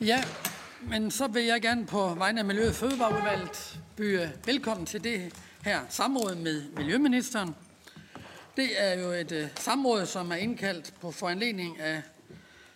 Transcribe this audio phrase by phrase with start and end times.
[0.00, 0.24] Ja,
[0.82, 5.34] men så vil jeg gerne på vegne af Miljø- og Fødevareudvalget byde velkommen til det
[5.64, 7.54] her samråd med Miljøministeren.
[8.56, 12.02] Det er jo et uh, samråd, som er indkaldt på foranledning af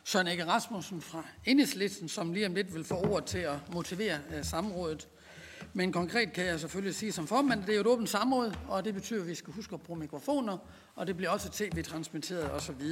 [0.04, 4.18] Søren Ege Rasmussen fra Enhedslisten, som lige om lidt vil få ord til at motivere
[4.28, 5.08] uh, samrådet.
[5.72, 8.54] Men konkret kan jeg selvfølgelig sige som formand, at det er jo et åbent samråd,
[8.68, 10.58] og det betyder, at vi skal huske at bruge mikrofoner,
[10.94, 12.82] og det bliver også tv-transmitteret osv.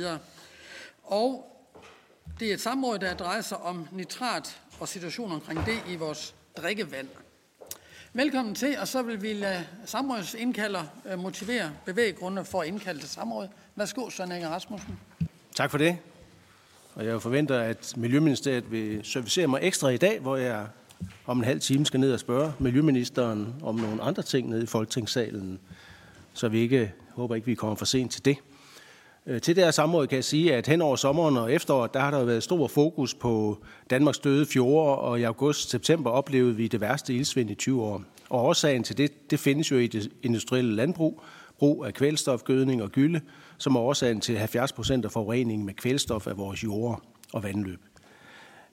[1.03, 1.57] Og
[2.41, 6.35] det er et samråd, der drejer sig om nitrat og situationen omkring det i vores
[6.57, 7.09] drikkevand.
[8.13, 13.09] Velkommen til, og så vil vi lade samrådsindkalder øh, motivere bevæggrunde for at indkalde til
[13.09, 13.49] samråd.
[13.77, 14.99] Værsgo, Søren Inger Rasmussen.
[15.57, 15.99] Tak for det.
[16.95, 20.67] Og jeg forventer, at Miljøministeriet vil servicere mig ekstra i dag, hvor jeg
[21.27, 24.67] om en halv time skal ned og spørge Miljøministeren om nogle andre ting nede i
[24.67, 25.61] Folketingssalen,
[26.35, 28.37] så vi ikke håber ikke, vi kommer for sent til det.
[29.27, 32.01] Øh, til det her samråd kan jeg sige, at hen over sommeren og efteråret, der
[32.01, 33.59] har der været stor fokus på
[33.91, 38.03] Danmarks døde fjorde, og i august-september oplevede vi det værste ildsvind i 20 år.
[38.29, 41.23] Og årsagen til det, det findes jo i det industrielle landbrug,
[41.59, 43.21] brug af kvælstof, gødning og gylde,
[43.59, 47.81] som er årsagen til 70 procent af forureningen med kvælstof af vores jorder og vandløb.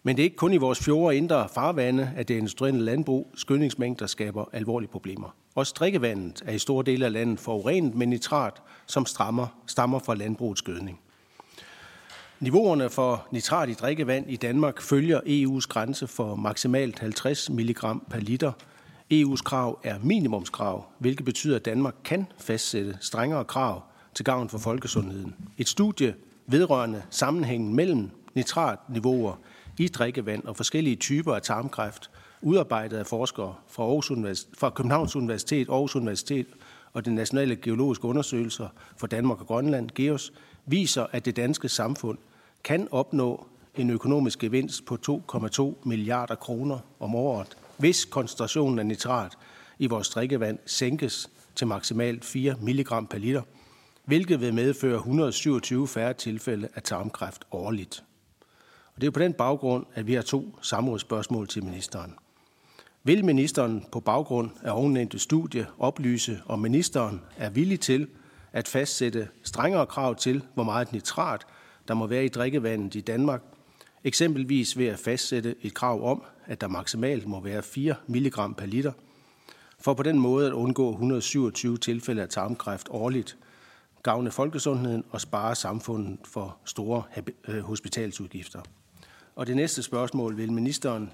[0.07, 3.31] Men det er ikke kun i vores fjorde og indre farvande, at det industrielle landbrug
[3.35, 5.35] skønningsmængder skaber alvorlige problemer.
[5.55, 8.53] Også drikkevandet er i store dele af landet forurenet med nitrat,
[8.85, 10.99] som strammer, stammer fra landbrugets gødning.
[12.39, 18.19] Niveauerne for nitrat i drikkevand i Danmark følger EU's grænse for maksimalt 50 mg per
[18.19, 18.51] liter.
[19.13, 23.83] EU's krav er minimumskrav, hvilket betyder, at Danmark kan fastsætte strengere krav
[24.13, 25.35] til gavn for folkesundheden.
[25.57, 26.15] Et studie
[26.45, 29.35] vedrørende sammenhængen mellem nitratniveauer
[29.77, 32.09] i drikkevand og forskellige typer af tarmkræft,
[32.41, 36.47] udarbejdet af forskere fra, Aarhus Universitet, fra Københavns Universitet, Aarhus Universitet
[36.93, 38.67] og den nationale geologiske undersøgelser
[38.97, 40.33] for Danmark og Grønland, GEOS,
[40.65, 42.17] viser, at det danske samfund
[42.63, 49.37] kan opnå en økonomisk gevinst på 2,2 milliarder kroner om året, hvis koncentrationen af nitrat
[49.79, 53.41] i vores drikkevand sænkes til maksimalt 4 mg per liter,
[54.05, 58.03] hvilket vil medføre 127 færre tilfælde af tarmkræft årligt.
[58.97, 62.13] Og det er på den baggrund, at vi har to samrådsspørgsmål til ministeren.
[63.03, 68.07] Vil ministeren på baggrund af ovennævnte studie oplyse, om ministeren er villig til
[68.53, 71.45] at fastsætte strengere krav til, hvor meget nitrat
[71.87, 73.41] der må være i drikkevandet i Danmark,
[74.03, 78.65] eksempelvis ved at fastsætte et krav om, at der maksimalt må være 4 mg per
[78.65, 78.91] liter,
[79.79, 83.37] for på den måde at undgå 127 tilfælde af tarmkræft årligt,
[84.03, 87.03] gavne folkesundheden og spare samfundet for store
[87.47, 88.61] øh, hospitalsudgifter.
[89.37, 91.11] Og det næste spørgsmål vil ministeren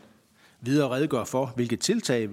[0.62, 2.30] videre redegøre for, hvilke tiltag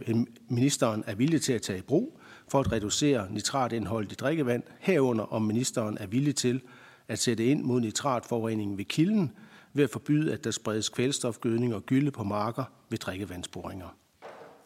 [0.48, 5.24] ministeren er villig til at tage i brug for at reducere nitratindholdet i drikkevand, herunder
[5.24, 6.62] om ministeren er villig til
[7.08, 9.32] at sætte ind mod nitratforureningen ved kilden
[9.72, 13.96] ved at forbyde, at der spredes kvælstofgødning og gylde på marker ved drikkevandsboringer.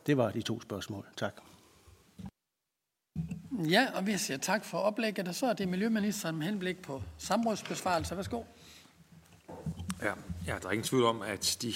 [0.06, 1.06] Det var de to spørgsmål.
[1.16, 1.34] Tak.
[3.68, 7.02] Ja, og vi siger tak for oplægget, og så er det Miljøministeren med henblik på
[7.18, 8.16] samrådsbesvarelse.
[8.16, 8.42] Værsgo.
[10.02, 10.12] Ja,
[10.46, 11.74] ja, der er ingen tvivl om, at de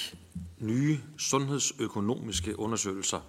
[0.59, 3.21] nye sundhedsøkonomiske undersøgelser,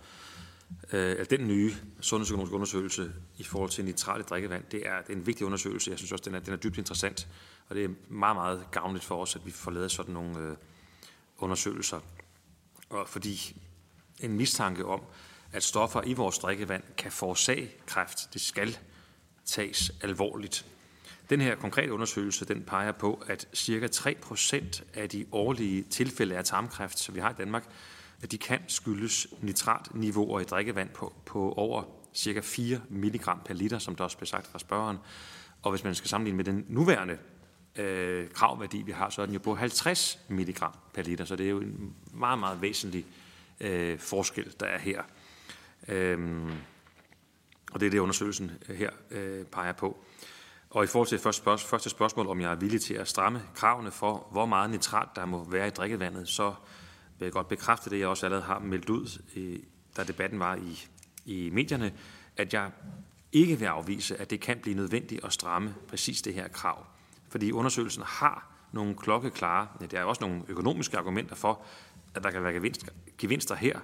[0.94, 5.14] øh, eller den nye sundhedsøkonomiske undersøgelse i forhold til nitrat i drikkevand, det er, det
[5.14, 5.92] er en vigtig undersøgelse.
[5.92, 7.28] Jeg synes også, den er, den er dybt interessant,
[7.70, 10.56] og det er meget, meget gavnligt for os, at vi får lavet sådan nogle øh,
[11.38, 12.00] undersøgelser.
[12.90, 13.62] Og fordi
[14.20, 15.02] en mistanke om,
[15.52, 18.78] at stoffer i vores drikkevand kan forårsage kræft, det skal
[19.46, 20.66] tages alvorligt.
[21.30, 26.46] Den her konkrete undersøgelse den peger på, at cirka 3% af de årlige tilfælde af
[26.46, 27.64] tarmkræft, som vi har i Danmark,
[28.22, 31.84] at de kan skyldes nitratniveauer i drikkevand på, på over
[32.14, 34.98] cirka 4 mg per liter, som der også blev sagt fra spørgeren.
[35.62, 37.18] Og hvis man skal sammenligne med den nuværende
[37.76, 40.64] øh, kravværdi, vi har, så er den jo på 50 mg
[40.94, 41.26] per liter.
[41.26, 43.06] Så det er jo en meget, meget væsentlig
[43.60, 45.04] øh, forskel, der er her.
[45.88, 46.52] Øhm,
[47.72, 50.04] og det er det, undersøgelsen øh, her øh, peger på.
[50.70, 53.42] Og i forhold til første, spørgsmål, første spørgsmål, om jeg er villig til at stramme
[53.56, 56.54] kravene for, hvor meget nitrat der må være i drikkevandet, så
[57.20, 59.22] vil jeg godt bekræfte det, jeg også allerede har meldt ud,
[59.98, 60.88] da debatten var i,
[61.26, 61.94] i medierne,
[62.38, 62.72] at jeg
[63.32, 66.86] ikke vil afvise, at det kan blive nødvendigt at stramme præcis det her krav.
[67.30, 71.62] Fordi undersøgelsen har nogle klokkeklare, ja, der er også nogle økonomiske argumenter for,
[72.16, 72.88] at der kan være gevinster,
[73.18, 73.80] gevinster her.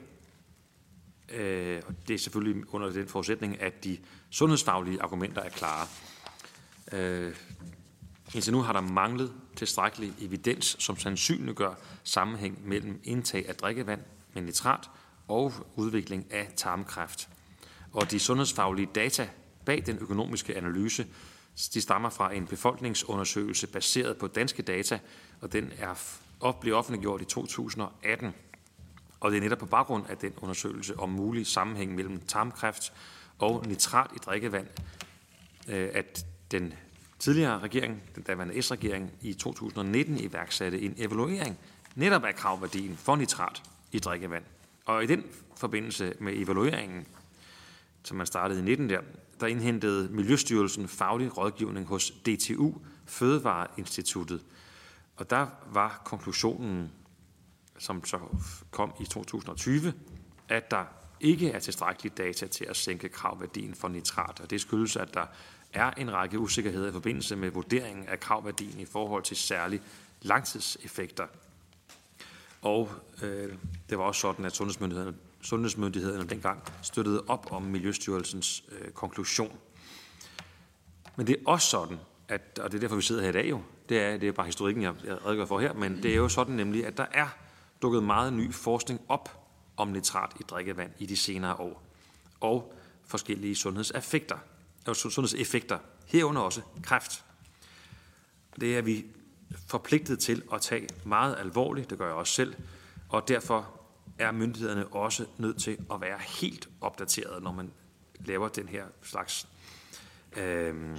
[1.30, 3.98] Øh, og det er selvfølgelig under den forudsætning, at de
[4.30, 5.88] sundhedsfaglige argumenter er klare.
[6.92, 7.36] Øh,
[8.34, 11.74] indtil nu har der manglet tilstrækkelig evidens, som sandsynliggør
[12.04, 14.02] sammenhæng mellem indtag af drikkevand
[14.34, 14.90] med nitrat
[15.28, 17.30] og udvikling af tarmkræft.
[17.94, 19.30] Og de sundhedsfaglige data
[19.66, 21.08] bag den økonomiske analyse,
[21.74, 25.00] de stammer fra en befolkningsundersøgelse baseret på danske data,
[25.42, 25.96] og den er
[26.40, 28.34] op, blev offentliggjort i 2018.
[29.20, 32.94] Og det er netop på baggrund af den undersøgelse om mulig sammenhæng mellem tarmkræft
[33.40, 34.68] og nitrat i drikkevand,
[35.68, 36.74] øh, at den
[37.20, 41.58] tidligere regering, den daværende S-regering, i 2019 iværksatte en evaluering
[41.96, 44.44] netop af kravværdien for nitrat i drikkevand.
[44.86, 45.24] Og i den
[45.56, 47.08] forbindelse med evalueringen,
[48.04, 49.02] som man startede i 19 der,
[49.40, 52.74] der indhentede Miljøstyrelsen faglig rådgivning hos DTU,
[53.06, 54.42] Fødevareinstituttet.
[55.16, 56.92] Og der var konklusionen,
[57.78, 58.20] som så
[58.72, 59.94] kom i 2020,
[60.50, 60.86] at der
[61.20, 64.40] ikke er tilstrækkeligt data til at sænke kravværdien for nitrat.
[64.40, 65.26] Og det skyldes, at der
[65.76, 69.82] er en række usikkerheder i forbindelse med vurderingen af kravværdien i forhold til særlige
[70.22, 71.28] langtidseffekter.
[72.62, 72.92] Og
[73.24, 73.54] øh,
[73.90, 79.58] det var også sådan, at sundhedsmyndighederne, sundhedsmyndighederne dengang støttede op om Miljøstyrelsens øh, konklusion.
[81.16, 83.50] Men det er også sådan, at, og det er derfor, vi sidder her i dag
[83.50, 86.16] jo, det er, det er bare historikken, jeg, jeg redegør for her, men det er
[86.16, 87.28] jo sådan nemlig, at der er
[87.82, 91.84] dukket meget ny forskning op om nitrat i drikkevand i de senere år,
[92.40, 92.74] og
[93.06, 94.38] forskellige sundhedseffekter,
[94.94, 97.26] sundhedseffekter herunder også kræft.
[98.60, 99.06] Det er vi
[99.68, 102.56] forpligtet til at tage meget alvorligt, det gør jeg også selv,
[103.10, 103.80] og derfor
[104.20, 107.72] er myndighederne også nødt til at være helt opdateret, når man
[108.20, 109.48] laver den her slags
[110.38, 110.98] øh,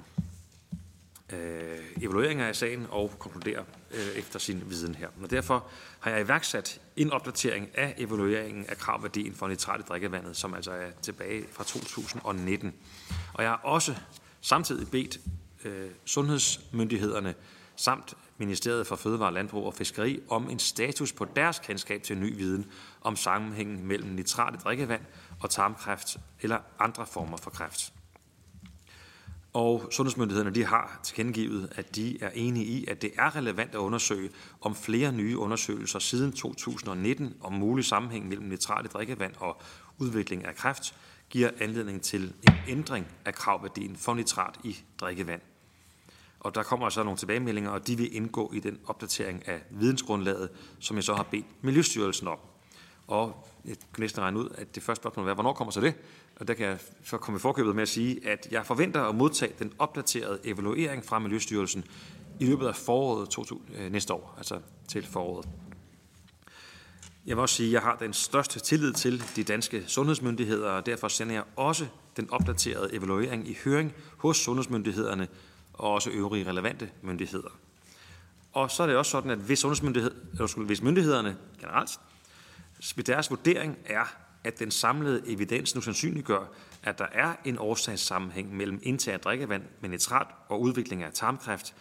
[1.33, 5.09] øh, evalueringer af sagen og konkluderer øh, efter sin viden her.
[5.23, 5.67] Og derfor
[6.01, 10.71] har jeg iværksat en opdatering af evalueringen af kravværdien for nitrat i drikkevandet, som altså
[10.71, 12.75] er tilbage fra 2019.
[13.35, 13.95] Og jeg har også
[14.41, 15.21] samtidig bedt
[15.65, 17.35] øh, sundhedsmyndighederne
[17.77, 22.37] samt Ministeriet for Fødevare, Landbrug og Fiskeri om en status på deres kendskab til ny
[22.37, 22.67] viden
[23.03, 25.03] om sammenhængen mellem nitrat i drikkevand
[25.41, 27.93] og tarmkræft eller andre former for kræft.
[29.57, 33.79] Og sundhedsmyndighederne de har tilkendegivet, at de er enige i, at det er relevant at
[33.79, 34.31] undersøge
[34.61, 39.57] om flere nye undersøgelser siden 2019 om mulig sammenhæng mellem nitrat i drikkevand og
[39.99, 40.95] udvikling af kræft
[41.31, 45.41] giver anledning til en ændring af kravværdien for nitrat i drikkevand.
[46.41, 50.51] Og der kommer så nogle tilbagemeldinger, og de vil indgå i den opdatering af vidensgrundlaget,
[50.79, 52.39] som jeg så har bedt Miljøstyrelsen om.
[53.07, 55.95] Og jeg kan næsten regne ud, at det første spørgsmål er, hvornår kommer så det?
[56.41, 59.15] Og der kan jeg så komme i forkøbet med at sige, at jeg forventer at
[59.15, 61.85] modtage den opdaterede evaluering fra Miljøstyrelsen
[62.41, 65.49] i løbet af foråret 2000, øh, næste år, altså til foråret.
[67.27, 70.87] Jeg vil også sige, at jeg har den største tillid til de danske sundhedsmyndigheder, og
[70.87, 71.87] derfor sender jeg også
[72.17, 75.29] den opdaterede evaluering i høring hos sundhedsmyndighederne
[75.73, 77.59] og også øvrige relevante myndigheder.
[78.53, 80.11] Og så er det også sådan, at hvis, sundhedsmyndighed,
[80.67, 81.91] hvis myndighederne generelt,
[82.77, 84.17] hvis deres vurdering er,
[84.47, 86.45] at den samlede evidens nu sandsynliggør,
[86.83, 91.75] at der er en årsagssammenhæng mellem indtag af drikkevand med nitrat og udvikling af tarmkræft,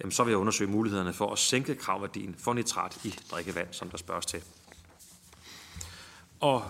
[0.00, 3.90] jamen så vil jeg undersøge mulighederne for at sænke kravværdien for nitrat i drikkevand, som
[3.90, 4.42] der spørges til.
[6.40, 6.62] Og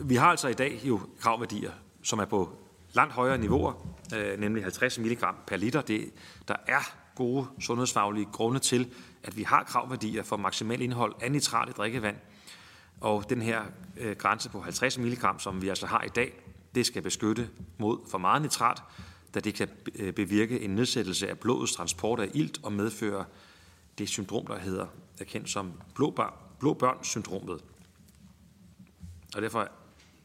[0.00, 1.72] vi har altså i dag jo kravværdier,
[2.02, 2.58] som er på
[2.92, 3.72] langt højere niveauer,
[4.14, 5.80] øh, nemlig 50 mg per liter.
[5.80, 6.10] Det,
[6.48, 11.68] der er gode sundhedsfaglige grunde til, at vi har kravværdier for maksimal indhold af nitrat
[11.68, 12.16] i drikkevand.
[13.00, 13.62] Og den her
[13.96, 16.32] øh, grænse på 50 mg, som vi altså har i dag,
[16.74, 18.82] det skal beskytte mod for meget nitrat,
[19.34, 23.24] da det kan øh, bevirke en nedsættelse af blodets transport af ilt og medføre
[23.98, 24.86] det syndrom, der hedder,
[25.20, 25.72] er kendt som
[26.60, 27.64] blåbørn-syndromet.
[29.36, 29.68] Og derfor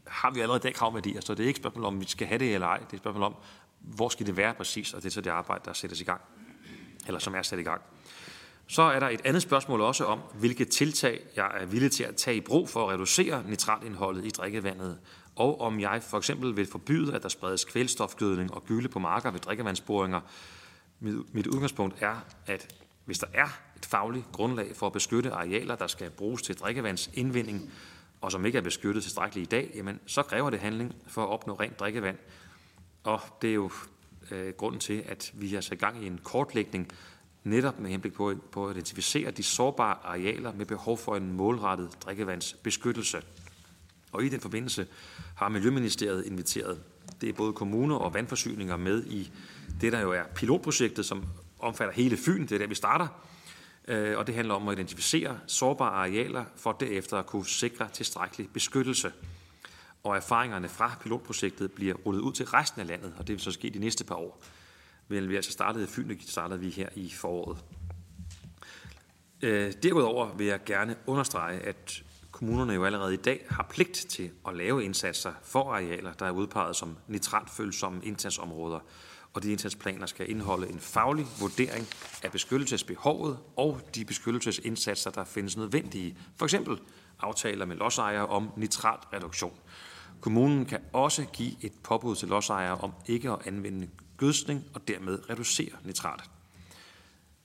[0.08, 2.27] har vi allerede i dag kravværdier, så det er ikke et spørgsmål om, vi skal
[2.27, 2.77] have det eller ej.
[2.77, 3.36] Det er et spørgsmål om,
[3.80, 6.22] hvor skal det være præcis, og det er så det arbejde, der sættes i gang,
[7.08, 7.82] eller som er sat i gang.
[8.67, 12.15] Så er der et andet spørgsmål også om, hvilke tiltag jeg er villig til at
[12.15, 14.98] tage i brug for at reducere nitratindholdet i drikkevandet,
[15.36, 19.32] og om jeg for eksempel vil forbyde, at der spredes kvælstofgødning og gylde på marker
[19.32, 20.22] ved drikkevandsboringer.
[21.34, 22.15] Mit udgangspunkt er,
[22.46, 26.55] at hvis der er et fagligt grundlag for at beskytte arealer, der skal bruges til
[26.55, 27.72] drikkevandsindvinding,
[28.22, 31.29] og som ikke er beskyttet tilstrækkeligt i dag, jamen, så kræver det handling for at
[31.29, 32.17] opnå rent drikkevand.
[33.03, 33.72] Og det er jo
[34.32, 36.91] øh, grunden til, at vi har sat gang i en kortlægning,
[37.44, 41.90] netop med henblik på, på at identificere de sårbare arealer med behov for en målrettet
[42.06, 43.22] drikkevandsbeskyttelse.
[44.12, 44.88] Og i den forbindelse
[45.36, 46.82] har Miljøministeriet inviteret,
[47.22, 49.32] det er både kommuner og vandforsyninger med i
[49.82, 51.24] det, der jo er pilotprojektet, som
[51.60, 53.08] omfatter hele Fyn, det er der, vi starter,
[53.88, 58.50] øh, og det handler om at identificere sårbare arealer for derefter at kunne sikre tilstrækkelig
[58.54, 59.12] beskyttelse.
[60.04, 63.52] Og erfaringerne fra pilotprojektet bliver rullet ud til resten af landet, og det vil så
[63.52, 64.44] ske de næste par år.
[65.13, 67.58] Men vi altså startede i Fyn, startede vi her i foråret.
[69.41, 74.32] Øh, derudover vil jeg gerne understrege, at kommunerne jo allerede i dag har pligt til
[74.48, 78.79] at lave indsatser for arealer, der er udpeget som nitratfølsomme indsatsområder,
[79.34, 81.88] og de indsatsplaner skal indeholde en faglig vurdering
[82.24, 86.17] af beskyttelsesbehovet og de beskyttelsesindsatser, der findes nødvendige.
[86.36, 86.79] For eksempel
[87.20, 89.60] aftaler med lodsejere om nitratreduktion.
[90.22, 95.29] Kommunen kan også give et påbud til lodsejere om ikke at anvende gødsning og dermed
[95.29, 96.29] reducere nitrat.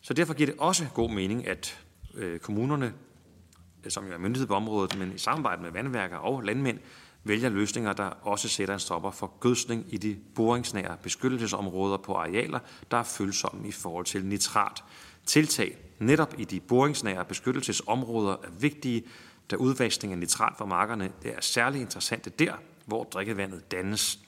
[0.01, 1.81] Så derfor giver det også god mening, at
[2.15, 2.95] øh, kommunerne,
[3.85, 6.79] øh, som jo er myndighed på området, men i samarbejde med vandværker og landmænd,
[7.25, 12.59] vælger løsninger, der også sætter en stopper for gødsning i de boringsnære beskyttelsesområder på arealer,
[12.91, 14.85] der er følsomme i forhold til nitrat.
[15.27, 19.05] Tiltag netop i de boringsnære beskyttelsesområder er vigtige,
[19.51, 22.53] da udvaskning af nitrat fra markerne det er særligt interessante der,
[22.87, 24.19] hvor drikkevandet dannes.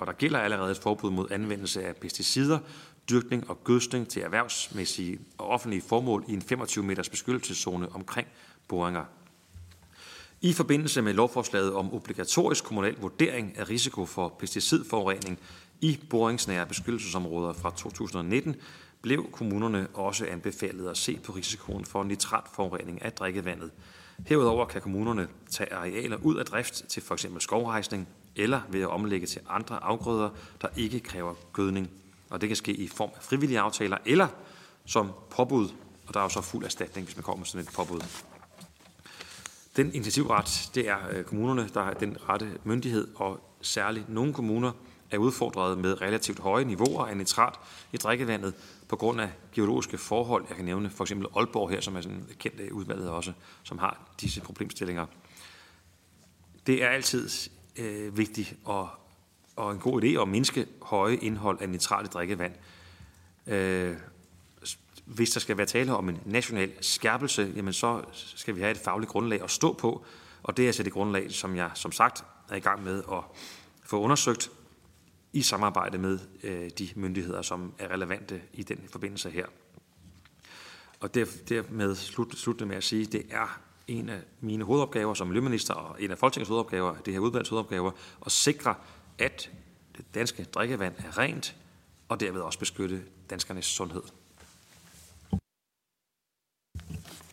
[0.00, 2.58] Og der gælder allerede et forbud mod anvendelse af pesticider,
[3.10, 8.28] dyrkning og gødskning til erhvervsmæssige og offentlige formål i en 25 meters beskyttelseszone omkring
[8.68, 9.04] boringer.
[10.40, 15.38] I forbindelse med lovforslaget om obligatorisk kommunal vurdering af risiko for pesticidforurening
[15.80, 18.56] i boringsnære beskyttelsesområder fra 2019,
[19.02, 23.70] blev kommunerne også anbefalet at se på risikoen for nitratforurening af drikkevandet.
[24.26, 27.26] Herudover kan kommunerne tage arealer ud af drift til f.eks.
[27.38, 28.08] skovrejsning
[28.40, 30.30] eller ved at omlægge til andre afgrøder,
[30.62, 31.90] der ikke kræver gødning.
[32.30, 34.28] Og det kan ske i form af frivillige aftaler eller
[34.86, 35.68] som påbud,
[36.06, 38.00] og der er jo så fuld erstatning, hvis man kommer med sådan et påbud.
[39.76, 44.72] Den initiativret, det er øh, kommunerne, der har den rette myndighed, og særligt nogle kommuner
[45.10, 47.54] er udfordret med relativt høje niveauer af nitrat
[47.92, 48.54] i drikkevandet
[48.88, 50.44] på grund af geologiske forhold.
[50.48, 53.32] Jeg kan nævne for eksempel Aalborg her, som er sådan kendt øh, af udvalget også,
[53.62, 55.06] som har disse problemstillinger.
[56.66, 57.28] Det er altid
[57.80, 58.88] øh, vigtig og,
[59.56, 62.52] og en god idé at mindske høje indhold af nitrat i drikkevand.
[63.46, 63.96] Øh,
[65.04, 68.78] hvis der skal være tale om en national skærpelse, jamen så skal vi have et
[68.78, 70.04] fagligt grundlag at stå på,
[70.42, 73.22] og det er altså det grundlag, som jeg som sagt er i gang med at
[73.84, 74.50] få undersøgt
[75.32, 79.46] i samarbejde med øh, de myndigheder, som er relevante i den forbindelse her.
[81.00, 83.60] Og dermed slut, slutte med at sige, at det er
[83.90, 87.90] en af mine hovedopgaver som miljøminister og en af Folketingets hovedopgaver, det her udvalgs hovedopgaver,
[88.26, 88.74] at sikre,
[89.18, 89.50] at
[89.96, 91.56] det danske drikkevand er rent,
[92.08, 94.02] og derved også beskytte danskernes sundhed.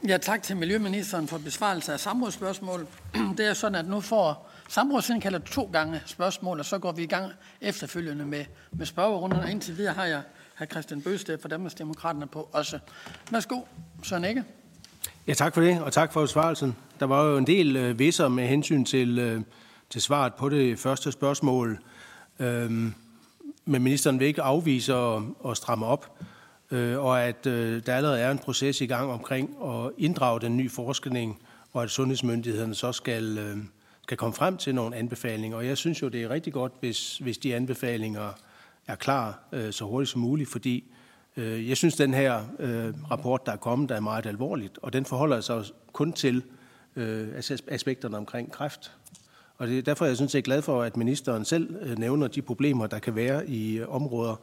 [0.08, 2.88] Ja, tak til Miljøministeren for besvarelse af samrådsspørgsmål.
[3.38, 7.08] Det er sådan, at nu får samrådsindkaldet to gange spørgsmål, og så går vi i
[7.08, 9.52] gang efterfølgende med, med spørgerunderne.
[9.52, 10.22] Indtil videre har jeg
[10.58, 10.66] hr.
[10.66, 12.80] Christian Bøsted fra Danmarksdemokraterne på også.
[13.32, 13.62] Værsgo,
[14.04, 14.44] Søren Ikke.
[15.28, 16.76] Ja, tak for det, og tak for besvarelsen.
[17.00, 19.42] Der var jo en del øh, visser med hensyn til, øh,
[19.90, 21.80] til svaret på det første spørgsmål.
[22.40, 22.94] Øhm,
[23.66, 26.20] men ministeren vil ikke afvise at, at stramme op
[26.72, 30.58] øh, og at øh, der allerede er en proces i gang omkring at inddrage den
[30.58, 31.40] nye forskning,
[31.74, 33.58] og at sundhedsmyndighederne så skal, øh,
[34.04, 35.58] skal komme frem til nogle anbefalinger.
[35.58, 38.30] Og jeg synes jo, det er rigtig godt, hvis, hvis de anbefalinger
[38.88, 40.97] er klar øh, så hurtigt som muligt, fordi øh,
[41.38, 44.94] Øh, jeg synes, den her øh, rapport, der er kommet, der er meget alvorligt, og
[44.94, 45.64] den forholder sig
[45.94, 46.44] kun til
[46.96, 47.28] øh,
[47.68, 48.92] aspekterne omkring kræft.
[49.58, 52.88] Og det, derfor jeg synes, jeg er glad for, at ministeren selv nævner de problemer,
[52.88, 54.36] der kan være i områder,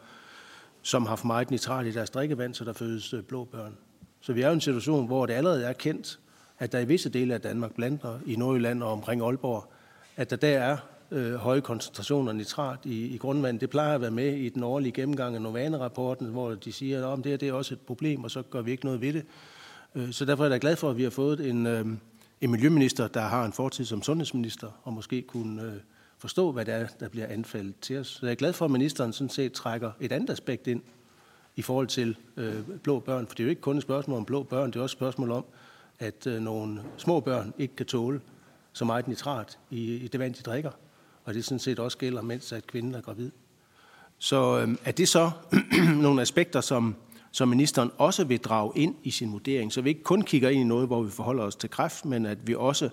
[0.83, 3.77] som har for meget nitrat i deres drikkevand, så der fødes blå børn.
[4.21, 6.19] Så vi er jo i en situation, hvor det allerede er kendt,
[6.59, 9.73] at der i visse dele af Danmark, blandt i Nordjylland og omkring Aalborg,
[10.17, 10.77] at der der er
[11.15, 13.61] øh, høje koncentrationer af nitrat i, i grundvandet.
[13.61, 17.17] Det plejer at være med i den årlige gennemgang af Novana-rapporten, hvor de siger, at
[17.19, 19.25] det, her, det er også et problem, og så gør vi ikke noget ved det.
[19.95, 21.87] Øh, så derfor er jeg glad for, at vi har fået en, øh,
[22.41, 25.73] en miljøminister, der har en fortid som sundhedsminister, og måske kunne øh,
[26.19, 28.07] forstå, hvad det er, der bliver anfaldet til os.
[28.07, 30.83] Så jeg er glad for, at ministeren sådan set trækker et andet aspekt ind
[31.57, 33.27] i forhold til øh, blå børn.
[33.27, 34.99] For det er jo ikke kun et spørgsmål om blå børn, det er også et
[34.99, 35.45] spørgsmål om,
[35.99, 38.21] at øh, nogle små børn ikke kan tåle
[38.73, 40.71] så meget nitrat i, i det vand, de drikker.
[41.25, 43.31] Og det sådan set også gælder, mens at kvinden er gravid.
[44.19, 45.31] Så øh, er det så
[46.03, 46.97] nogle aspekter, som,
[47.31, 50.61] som ministeren også vil drage ind i sin vurdering, så vi ikke kun kigger ind
[50.61, 52.91] i noget, hvor vi forholder os til kræft, men at vi også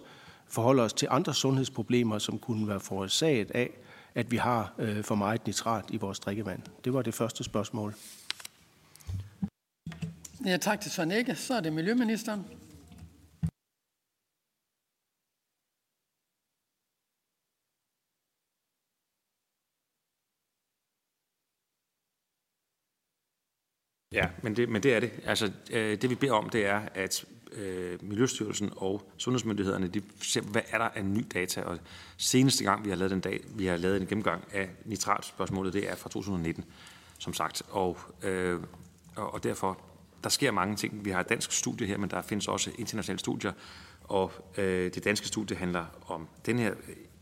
[0.47, 3.69] forholder os til andre sundhedsproblemer, som kunne være forårsaget af,
[4.15, 6.61] at vi har øh, for meget nitrat i vores drikkevand.
[6.85, 7.95] Det var det første spørgsmål.
[10.45, 11.35] Ja, tak til Søren Ikke.
[11.35, 12.45] Så er det Miljøministeren.
[24.11, 25.11] Ja, men det, men det er det.
[25.25, 30.41] Altså, øh, det vi beder om, det er, at øh, Miljøstyrelsen og sundhedsmyndighederne, de ser,
[30.41, 31.61] hvad er der af ny data.
[31.61, 31.79] Og
[32.17, 35.89] seneste gang, vi har lavet, den dag, vi har lavet en gennemgang af nitratspørgsmålet, det
[35.89, 36.65] er fra 2019,
[37.19, 37.61] som sagt.
[37.69, 38.59] Og, øh,
[39.15, 39.81] og, og derfor,
[40.23, 41.05] der sker mange ting.
[41.05, 43.51] Vi har et dansk studie her, men der findes også internationale studier.
[44.03, 46.73] Og øh, det danske studie handler om den her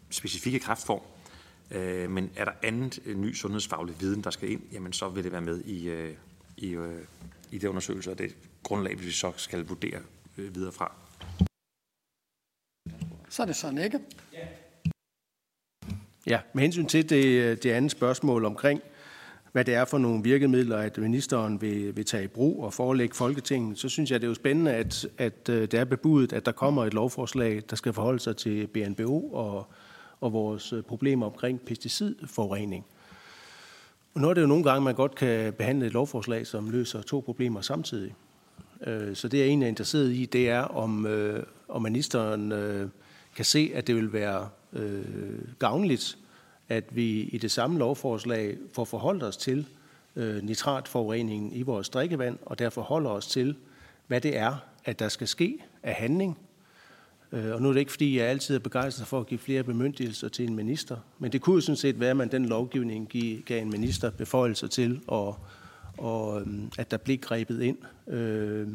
[0.10, 1.02] specifikke kræftform,
[1.72, 5.24] Øh, men er der andet øh, ny sundhedsfaglig viden, der skal ind, jamen så vil
[5.24, 6.14] det være med i, øh,
[6.62, 7.02] i, øh,
[7.52, 10.00] i det undersøgelse, og det grundlag, vi så skal vurdere
[10.38, 10.96] øh, videre fra.
[13.30, 14.00] Så er det sådan ikke.
[16.28, 18.82] Ja, med hensyn til det, det andet spørgsmål omkring,
[19.52, 23.16] hvad det er for nogle virkemidler, at ministeren vil, vil tage i brug og forelægge
[23.16, 26.52] Folketinget, så synes jeg, det er jo spændende, at, at det er bebudet, at der
[26.52, 29.68] kommer et lovforslag, der skal forholde sig til BNBO og,
[30.22, 32.86] og vores problemer omkring pesticidforurening.
[32.86, 32.99] Og
[34.16, 37.20] nu er det jo nogle gange, man godt kan behandle et lovforslag, som løser to
[37.26, 38.16] problemer samtidig.
[38.88, 42.90] Øh, så det, jeg egentlig er interesseret i, det er, om, øh, om ministeren øh,
[43.36, 45.06] kan se, at det vil være øh,
[45.60, 46.18] gavnligt,
[46.70, 49.68] at vi i det samme lovforslag får forholdt os til
[50.16, 53.56] øh, nitratforureningen i vores drikkevand, og derfor holder os til,
[54.08, 56.38] hvad det er, at der skal ske af handling.
[57.32, 59.64] Øh, og nu er det ikke, fordi jeg altid er begejstret for at give flere
[59.64, 63.10] bemyndigelser til en minister, men det kunne jo sådan set være, at man den lovgivning
[63.46, 65.38] gav en minister beføjelser til og,
[65.98, 66.44] og
[66.78, 68.68] at der blev grebet ind øh,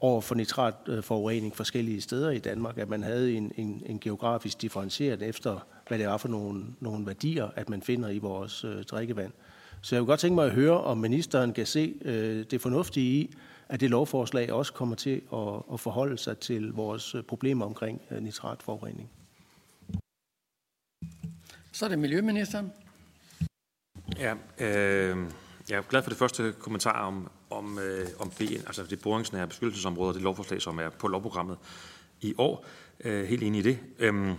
[0.00, 4.62] over for nitratforurening øh, forskellige steder i Danmark, at man havde en, en, en geografisk
[4.62, 8.82] differentieret efter, hvad det var for nogle, nogle værdier, at man finder i vores øh,
[8.84, 9.32] drikkevand.
[9.80, 13.20] Så jeg kunne godt tænke mig at høre, om ministeren kan se øh, det fornuftige
[13.20, 13.34] i,
[13.68, 18.00] at det lovforslag også kommer til at, at forholde sig til vores øh, problemer omkring
[18.10, 19.10] øh, nitratforurening.
[21.72, 22.72] Så er det Miljøministeren.
[24.18, 25.16] Ja, øh,
[25.70, 29.46] jeg er glad for det første kommentar om, om, øh, om BN, altså det boringsnære
[29.46, 31.58] beskyttelsesområde, det lovforslag, som er på lovprogrammet
[32.20, 32.66] i år.
[33.04, 33.78] Øh, helt enig i det.
[33.98, 34.34] Øhm,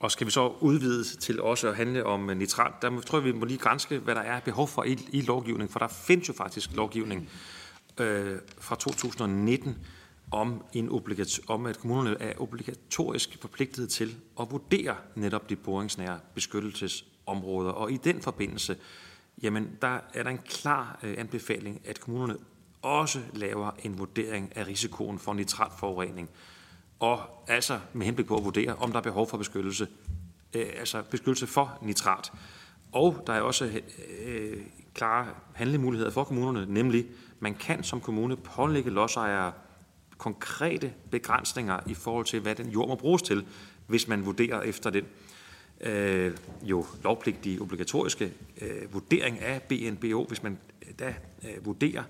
[0.00, 3.32] og skal vi så udvide til også at handle om nitrat, der tror jeg, vi
[3.32, 6.32] må lige grænske, hvad der er behov for i, i lovgivning, for der findes jo
[6.32, 7.30] faktisk lovgivning
[8.00, 9.76] øh, fra 2019
[10.30, 16.20] om, en obligat- om, at kommunerne er obligatorisk forpligtet til at vurdere netop de boringsnære
[16.34, 17.70] beskyttelsesområder.
[17.70, 18.76] Og i den forbindelse
[19.42, 22.36] jamen der er der en klar øh, anbefaling, at kommunerne
[22.82, 26.28] også laver en vurdering af risikoen for nitratforurening.
[27.00, 29.88] Og altså med henblik på at vurdere, om der er behov for beskyttelse,
[30.54, 32.32] øh, altså beskyttelse for nitrat.
[32.92, 33.82] Og der er også øh,
[34.24, 34.62] øh
[34.94, 37.06] klare handlemuligheder for kommunerne, nemlig
[37.44, 39.52] man kan som kommune pålægge lodsejere
[40.18, 43.46] konkrete begrænsninger i forhold til, hvad den jord må bruges til,
[43.86, 45.04] hvis man vurderer efter den
[45.80, 52.02] øh, jo lovpligtige obligatoriske øh, vurdering af BNBO, hvis man øh, da øh, vurderer,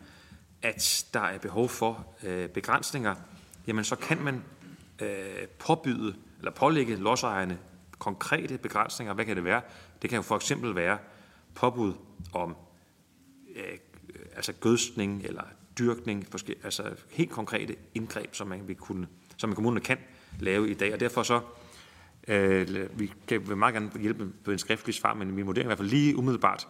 [0.63, 3.15] at der er behov for øh, begrænsninger,
[3.67, 4.43] jamen så kan man
[5.01, 7.59] øh, påbyde eller pålægge lodsejerne
[7.99, 9.15] konkrete begrænsninger.
[9.15, 9.63] Hvad kan det være?
[10.03, 10.99] Det kan jo for eksempel være
[11.55, 11.95] påbud
[12.33, 12.57] om
[13.57, 13.79] øh,
[14.37, 15.43] altså gødskning eller
[15.79, 16.27] dyrkning,
[16.65, 19.99] altså helt konkrete indgreb, som man vil kunne, som kommunerne kan
[20.41, 20.93] lave i dag.
[20.93, 21.41] Og derfor så
[22.29, 25.67] Øh, vi kan vi meget gerne hjælpe på en skriftlig svar, men vi vurderer i
[25.67, 26.69] hvert fald lige umiddelbart,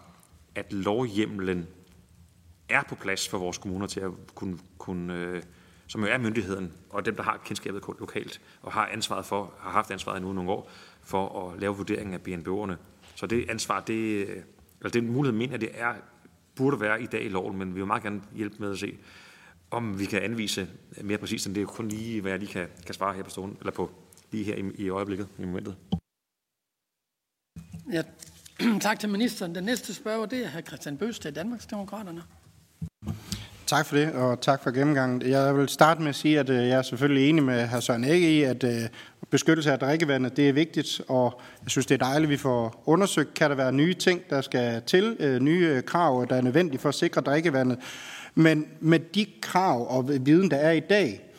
[0.54, 1.66] at lovhjemlen
[2.68, 5.42] er på plads for vores kommuner til at kunne, kunne øh,
[5.86, 9.70] som jo er myndigheden, og dem, der har kendskabet lokalt, og har ansvaret for, har
[9.70, 10.70] haft ansvaret nu nogle år,
[11.02, 12.74] for at lave vurderingen af BNBO'erne.
[13.14, 14.42] Så det ansvar, det, øh,
[14.80, 15.94] eller den mulighed, mener det er,
[16.56, 18.98] burde være i dag i loven, men vi vil meget gerne hjælpe med at se,
[19.70, 20.68] om vi kan anvise
[21.02, 23.30] mere præcist, end det er kun lige, hvad jeg lige kan, kan svare her på
[23.30, 23.90] stående, eller på
[24.30, 25.76] lige her i, i øjeblikket, i momentet.
[27.92, 28.02] Ja,
[28.80, 29.54] tak til ministeren.
[29.54, 30.60] Den næste spørger, det er hr.
[30.60, 32.22] Christian Bøsted, Danmarksdemokraterne.
[33.74, 35.22] Tak for det, og tak for gennemgangen.
[35.22, 37.80] Jeg vil starte med at sige, at øh, jeg er selvfølgelig enig med hr.
[37.80, 38.88] Søren Ægge i, at øh,
[39.30, 42.82] beskyttelse af drikkevandet det er vigtigt, og jeg synes, det er dejligt, at vi får
[42.86, 46.78] undersøgt, kan der være nye ting, der skal til, øh, nye krav, der er nødvendige
[46.78, 47.78] for at sikre drikkevandet.
[48.34, 51.30] Men med de krav og viden, der er i dag,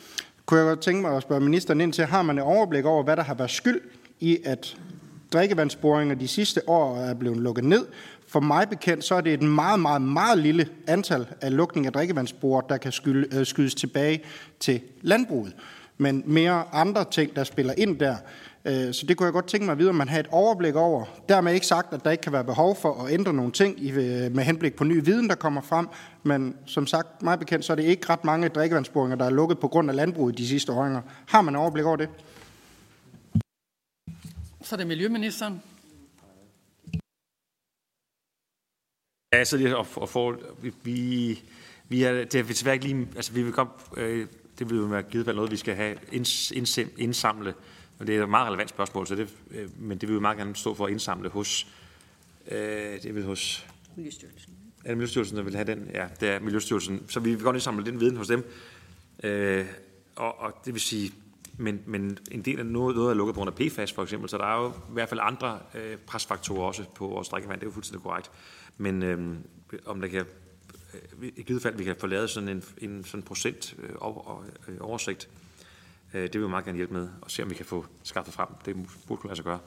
[0.46, 3.02] kunne jeg godt tænke mig at spørge ministeren ind til, har man et overblik over,
[3.02, 3.80] hvad der har været skyld
[4.20, 4.76] i, at
[5.32, 7.86] drikkevandsboringer de sidste år er blevet lukket ned?
[8.28, 11.92] For mig bekendt, så er det et meget, meget, meget lille antal af lukning af
[11.92, 12.92] drikkevandsbord, der kan
[13.32, 14.22] øh, skydes tilbage
[14.60, 15.56] til landbruget.
[15.98, 18.16] Men mere andre ting, der spiller ind der.
[18.64, 20.74] Øh, så det kunne jeg godt tænke mig at vide, om man har et overblik
[20.74, 21.04] over.
[21.28, 24.34] Dermed ikke sagt, at der ikke kan være behov for at ændre nogle ting øh,
[24.34, 25.88] med henblik på ny viden, der kommer frem.
[26.22, 29.58] Men som sagt, mig bekendt, så er det ikke ret mange drikkevandsboringer, der er lukket
[29.58, 31.00] på grund af landbruget de sidste åringer.
[31.26, 32.08] Har man overblik over det?
[34.62, 35.62] Så er det Miljøministeren.
[39.32, 40.38] Ja, så det og, og for,
[40.82, 41.42] vi,
[41.88, 44.26] vi, er, det er desværre ikke lige, altså vi vil godt, øh,
[44.58, 47.54] det vil jo være givet noget, vi skal have inds, inds, indsamle
[47.98, 50.38] og det er et meget relevant spørgsmål, så det, øh, men det vil vi meget
[50.38, 51.66] gerne stå for at indsamle hos,
[52.50, 54.52] øh, det vil hos Miljøstyrelsen.
[54.84, 55.90] Er det Miljøstyrelsen, der vil have den?
[55.94, 57.02] Ja, det er Miljøstyrelsen.
[57.08, 58.50] Så vi vil godt indsamle den viden hos dem.
[59.22, 59.66] Øh,
[60.16, 61.12] og, og det vil sige,
[61.56, 64.28] men, men en del af noget, noget er lukket på grund af PFAS for eksempel,
[64.28, 67.66] så der er jo i hvert fald andre øh, presfaktorer også på vores drikkevand, det
[67.66, 68.30] er jo fuldstændig korrekt.
[68.76, 69.36] Men øh,
[69.86, 70.26] om der kan,
[70.94, 74.44] øh, i givet fald vi kan få lavet sådan en, en sådan procent øh, over,
[74.68, 75.28] øh, oversigt,
[76.14, 78.34] øh, det vil vi meget gerne hjælpe med, og se om vi kan få skaffet
[78.34, 78.48] frem.
[78.64, 79.58] Det burde kunne lade sig gøre.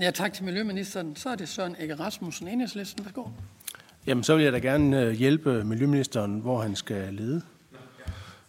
[0.00, 1.16] Ja, tak til Miljøministeren.
[1.16, 3.04] Så er det Søren Ege Rasmussen, Enhedslisten.
[3.04, 3.24] Værsgo.
[4.06, 7.42] Jamen, så vil jeg da gerne hjælpe Miljøministeren, hvor han skal lede.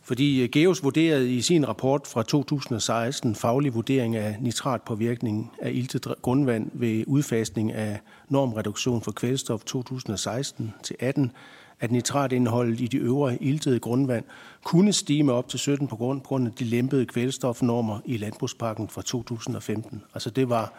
[0.05, 6.07] Fordi øh, GEOS vurderede i sin rapport fra 2016 faglig vurdering af nitratpåvirkning af iltet
[6.21, 11.31] grundvand ved udfasning af normreduktion for kvælstof 2016 til 18,
[11.79, 14.25] at nitratindholdet i de øvre iltede grundvand
[14.63, 19.01] kunne stige med op til 17 på grund af de lempede kvælstofnormer i landbrugspakken fra
[19.01, 20.03] 2015.
[20.13, 20.73] Altså det var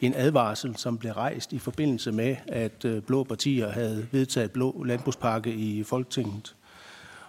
[0.00, 4.84] en advarsel, som blev rejst i forbindelse med, at øh, blå partier havde vedtaget blå
[4.84, 6.54] landbrugspakke i Folketinget.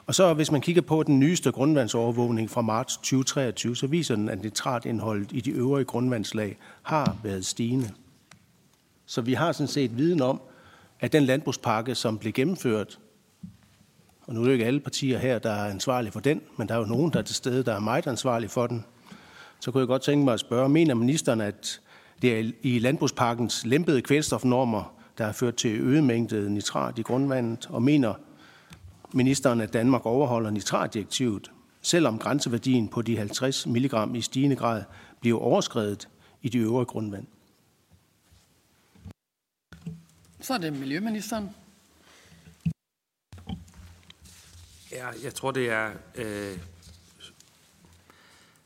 [0.10, 4.30] Og så hvis man kigger på den nyeste grundvandsovervågning fra marts 2023, så viser den,
[4.30, 7.92] at nitratindholdet i de øvrige grundvandslag har været stigende.
[9.06, 10.42] Så vi har sådan set viden om,
[11.00, 13.00] at den landbrugspakke, som blev gennemført,
[14.28, 16.76] og nu er det ikke alle partier her, der er ansvarlige for den, men der
[16.76, 18.86] er jo nogen, der er til stede, der er meget ansvarlige for den,
[19.60, 21.82] så kunne jeg godt tænke mig at spørge, mener ministeren, at
[22.22, 27.68] det er i landbrugsparkens lempede kvælstofnormer, der har ført til øget mængde nitrat i grundvandet,
[27.70, 28.14] og mener
[29.14, 34.84] ministeren, at Danmark overholder nitratdirektivet, selvom grænseværdien på de 50 mg i stigende grad
[35.22, 36.10] bliver overskrevet
[36.42, 37.28] i de øvrige grundvand.
[40.42, 41.50] Så er det Miljøministeren.
[44.92, 45.92] Ja, jeg tror, det er...
[46.16, 46.58] Øh,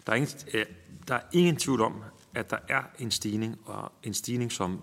[0.05, 0.65] der, er ingen, øh,
[1.07, 2.03] der er ingen tvivl om,
[2.35, 4.81] at der er en stigning, og en stigning, som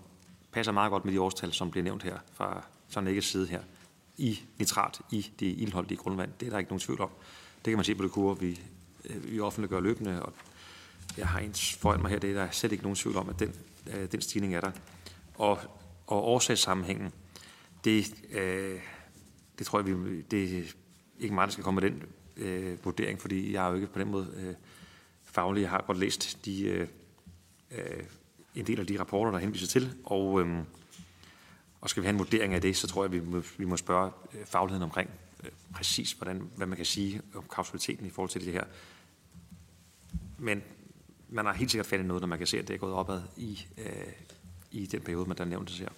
[0.51, 3.61] passer meget godt med de årstal, som bliver nævnt her fra sådan ikke side her,
[4.21, 6.31] i nitrat i det indholdige grundvand.
[6.39, 7.09] Det er der ikke nogen tvivl om.
[7.65, 8.61] Det kan man se på det kurve, vi,
[9.05, 10.33] øh, vi offentliggør løbende, og
[11.17, 13.39] jeg har en foran mig her, det er der slet ikke nogen tvivl om, at
[13.39, 13.55] den,
[13.93, 14.71] øh, den stigning er der.
[15.35, 15.59] Og,
[16.07, 17.11] og årsagssammenhængen,
[17.83, 18.79] det, øh,
[19.59, 20.63] det tror jeg, vi, det er
[21.19, 22.03] ikke meget, der skal komme med den
[22.37, 24.53] øh, vurdering, fordi jeg er jo ikke på den måde øh,
[25.23, 25.61] faglig.
[25.61, 26.87] Jeg har godt læst de, øh,
[27.71, 28.03] øh,
[28.55, 30.63] en del af de rapporter, der henviser til, og, øh,
[31.81, 33.77] og skal vi have en vurdering af det, så tror jeg, vi må, vi må
[33.77, 35.09] spørge øh, fagligheden omkring
[35.43, 38.63] øh, præcis, hvordan, hvad man kan sige om kausaliteten i forhold til det her.
[40.37, 40.63] Men
[41.29, 43.21] man har helt sikkert fandt noget, når man kan se, at det er gået opad
[43.37, 44.13] i, øh,
[44.71, 45.89] i den periode, man der nævnte her.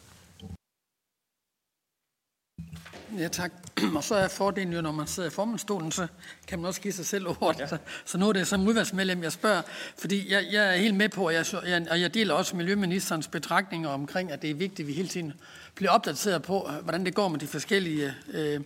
[3.17, 3.52] Ja, tak.
[3.95, 6.08] Og så er fordelen jo, når man sidder i formandstolen, så
[6.47, 7.60] kan man også give sig selv ordet.
[7.60, 7.67] Ja.
[7.67, 9.62] Så, så nu er det som udvalgsmedlem, jeg spørger,
[9.97, 13.28] fordi jeg, jeg er helt med på, og jeg, jeg, og jeg deler også Miljøministerens
[13.28, 15.34] betragtninger omkring, at det er vigtigt, at vi hele tiden
[15.76, 18.62] bliver opdateret på, hvordan det går med de forskellige øh,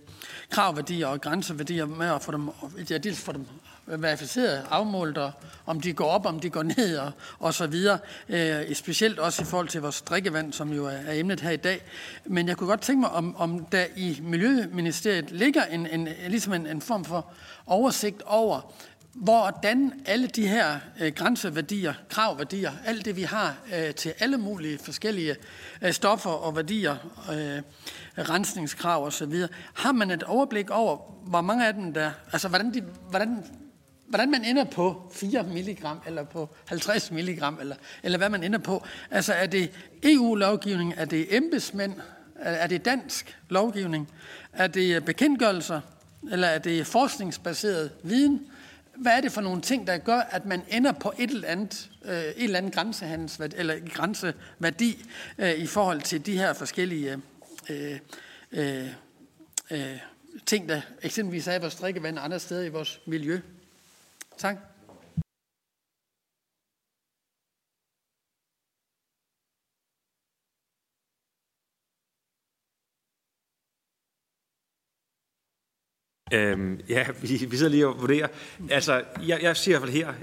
[0.50, 2.50] kravværdier og grænseværdier med at få dem,
[2.90, 3.46] ja, dels få dem
[3.88, 5.32] verificeret, afmålt, og
[5.66, 8.00] om de går op, om de går ned og, og så videre.
[8.30, 11.58] Øh, specielt også i forhold til vores drikkevand, som jo er, er emnet her i
[11.58, 11.82] dag.
[12.26, 16.54] Men jeg kunne godt tænke mig, om, om der i Miljøministeriet ligger en, en, ligesom
[16.54, 17.32] en, en form for
[17.66, 18.74] oversigt over,
[19.22, 24.78] hvordan alle de her øh, grænseværdier, kravværdier, alt det vi har øh, til alle mulige
[24.78, 25.36] forskellige
[25.82, 26.96] øh, stoffer og værdier,
[27.32, 27.62] øh,
[28.30, 29.34] rensningskrav osv.,
[29.74, 30.98] har man et overblik over,
[31.28, 33.44] hvor mange af dem der, altså hvordan, de, hvordan
[34.08, 38.60] hvordan man ender på 4 mg eller på 50 mg, eller, eller hvad man ender
[38.60, 38.84] på.
[39.12, 39.72] Altså er det
[40.04, 41.94] EU-lovgivning, er det embedsmænd,
[42.36, 44.10] er det dansk lovgivning,
[44.54, 45.82] er det bekendtgørelser,
[46.32, 48.42] eller er det forskningsbaseret viden?
[48.96, 51.90] Hvad er det for nogle ting, der gør, at man ender på et eller andet,
[52.06, 55.06] øh, et eller andet grænsehandelsværdi, eller grænseværdi
[55.38, 57.22] øh, i forhold til de her forskellige
[57.70, 58.00] øh,
[58.52, 58.88] øh,
[59.72, 60.00] øh,
[60.46, 63.40] ting, der eksempelvis er i vores drikkevand og andre steder i vores miljø?
[64.38, 64.58] Tak.
[76.34, 78.28] Øhm, ja, vi, vi sidder lige og vurderer.
[78.70, 80.14] Altså, jeg, jeg siger i hvert fald her,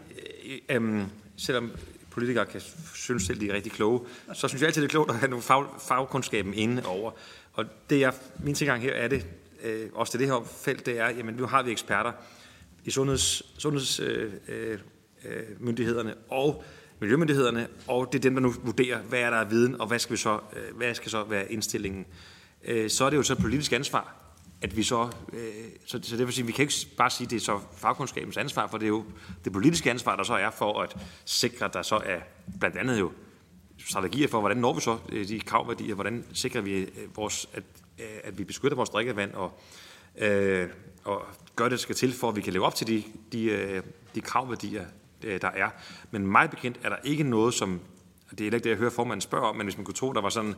[0.44, 1.72] øh, øhm, selvom
[2.10, 2.60] politikere kan
[2.94, 4.00] synes selv, de er rigtig kloge,
[4.34, 7.12] så synes jeg altid, det er klogt at have nogle fag, fagkundskaben inde over.
[7.52, 9.26] Og det er, min tilgang her er det,
[9.62, 12.12] øh, også til det her felt, det er, jamen nu har vi eksperter,
[12.84, 16.64] i sundheds, sundhedsmyndighederne øh, øh, øh og
[17.00, 19.98] miljømyndighederne, og det er dem, der nu vurderer, hvad er der af viden, og hvad
[19.98, 22.06] skal, vi så, øh, hvad skal så være indstillingen.
[22.64, 24.14] Øh, så er det jo så et politisk ansvar,
[24.62, 25.40] at vi så, øh,
[25.86, 28.36] så, så det vil sige, vi kan ikke bare sige, at det er så fagkundskabens
[28.36, 29.04] ansvar, for det er jo
[29.44, 32.20] det politiske ansvar, der så er for at sikre, at der så er
[32.60, 33.12] blandt andet jo
[33.86, 37.62] strategier for, hvordan når vi så øh, de kravværdier, hvordan sikrer vi øh, vores, at,
[37.98, 39.60] øh, at vi beskytter vores drikkevand og
[40.18, 40.68] øh,
[41.04, 41.22] og
[41.56, 43.82] gøre det, der skal til, for at vi kan leve op til de, de, øh,
[44.14, 44.84] de kravværdier,
[45.24, 45.70] øh, der er.
[46.10, 47.80] Men meget bekendt er der ikke noget, som,
[48.30, 50.20] det er ikke det, jeg hører formanden spørge om, men hvis man kunne tro, der
[50.20, 50.54] var sådan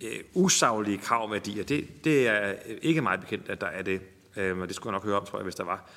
[0.00, 4.00] øh, usaglige kravværdier, det, det er ikke meget bekendt, at der er det.
[4.36, 5.90] Øh, og det skulle jeg nok høre om, tror jeg, hvis der var.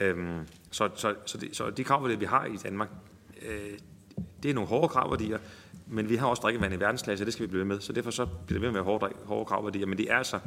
[0.00, 0.36] Øh,
[0.70, 2.88] så, så, så, de, så de kravværdier, vi har i Danmark,
[3.42, 3.78] øh,
[4.42, 5.38] det er nogle hårde kravværdier,
[5.86, 7.80] men vi har også drikkevand i verdensklasse, og det skal vi blive med.
[7.80, 9.86] Så derfor så bliver det ved med at være hårde, hårde kravværdier.
[9.86, 10.40] Men det er altså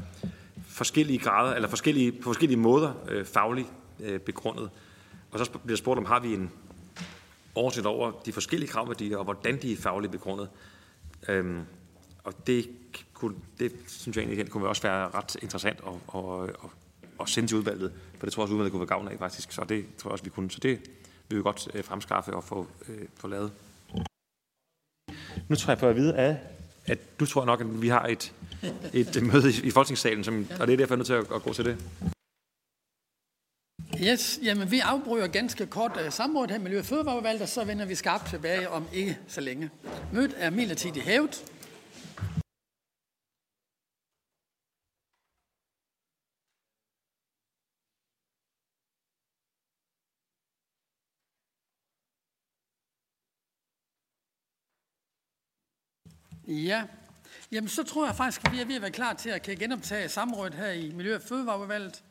[0.68, 3.68] forskellige grader, eller forskellige, på forskellige måder øh, fagligt
[4.00, 4.70] øh, begrundet.
[5.32, 6.52] Og så bliver spurgt om, har vi en
[7.56, 10.50] oversigt over de forskellige kravværdier, og hvordan de er fagligt begrundet.
[11.28, 11.62] Øhm,
[12.24, 12.70] og det,
[13.14, 16.70] kunne, det synes jeg egentlig kunne også være ret interessant at, at, at,
[17.22, 19.52] at sende til udvalget, for det tror jeg også, udvalget kunne være gavn af faktisk.
[19.52, 20.52] Så det tror jeg også, vi kunne.
[20.52, 20.80] Så det
[21.30, 23.52] vil vi godt øh, fremskaffe og få, øh, få lavet.
[25.48, 26.38] Nu tror jeg på at vide, at,
[26.86, 28.34] at du tror nok, at vi har et,
[28.94, 31.36] et møde i, i Folketingssalen, som, og det er derfor, jeg er nødt til at,
[31.36, 31.78] at gå til det.
[34.02, 37.64] Yes, jamen vi afbryder ganske kort uh, samrådet her i Miljø- og Fødevarevalget, og så
[37.64, 39.70] vender vi skarpt tilbage om ikke så længe.
[40.14, 41.46] Mødet er midlertidigt hævet.
[56.48, 56.84] Ja,
[57.52, 59.58] jamen så tror jeg faktisk, at vi er ved at være klar til at kan
[59.58, 62.04] genoptage samrådet her i Miljø- og Fødevareudvalget.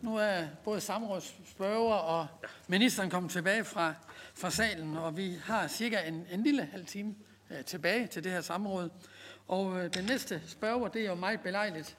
[0.00, 2.26] Nu er både samrådsspørger og
[2.68, 3.94] ministeren kommet tilbage fra,
[4.34, 7.14] fra salen, og vi har cirka en, en lille halv time
[7.50, 8.90] øh, tilbage til det her samråd.
[9.48, 11.96] Og øh, den næste spørger, det er jo meget belejligt,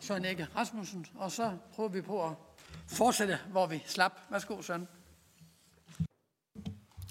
[0.00, 2.32] Søren Ikke Rasmussen, og så prøver vi på at
[2.88, 4.20] fortsætte, hvor vi slap.
[4.30, 4.88] Værsgo, Søren.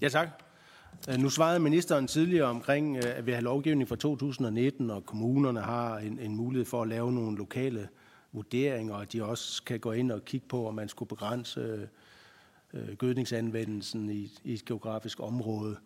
[0.02, 0.51] Ja, tak.
[1.10, 5.62] Øh, nu svarede ministeren tidligere omkring, øh, at vi har lovgivning fra 2019, og kommunerne
[5.62, 7.90] har en, en mulighed for at lave nogle lokale
[8.32, 11.88] vurderinger, og de også kan gå ind og kigge på, om man skulle begrænse øh,
[12.74, 15.78] øh, gødningsanvendelsen i, i et geografisk område.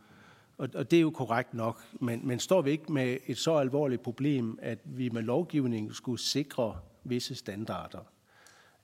[0.58, 3.56] Og, og det er jo korrekt nok, men, men står vi ikke med et så
[3.56, 8.00] alvorligt problem, at vi med lovgivning skulle sikre visse standarder?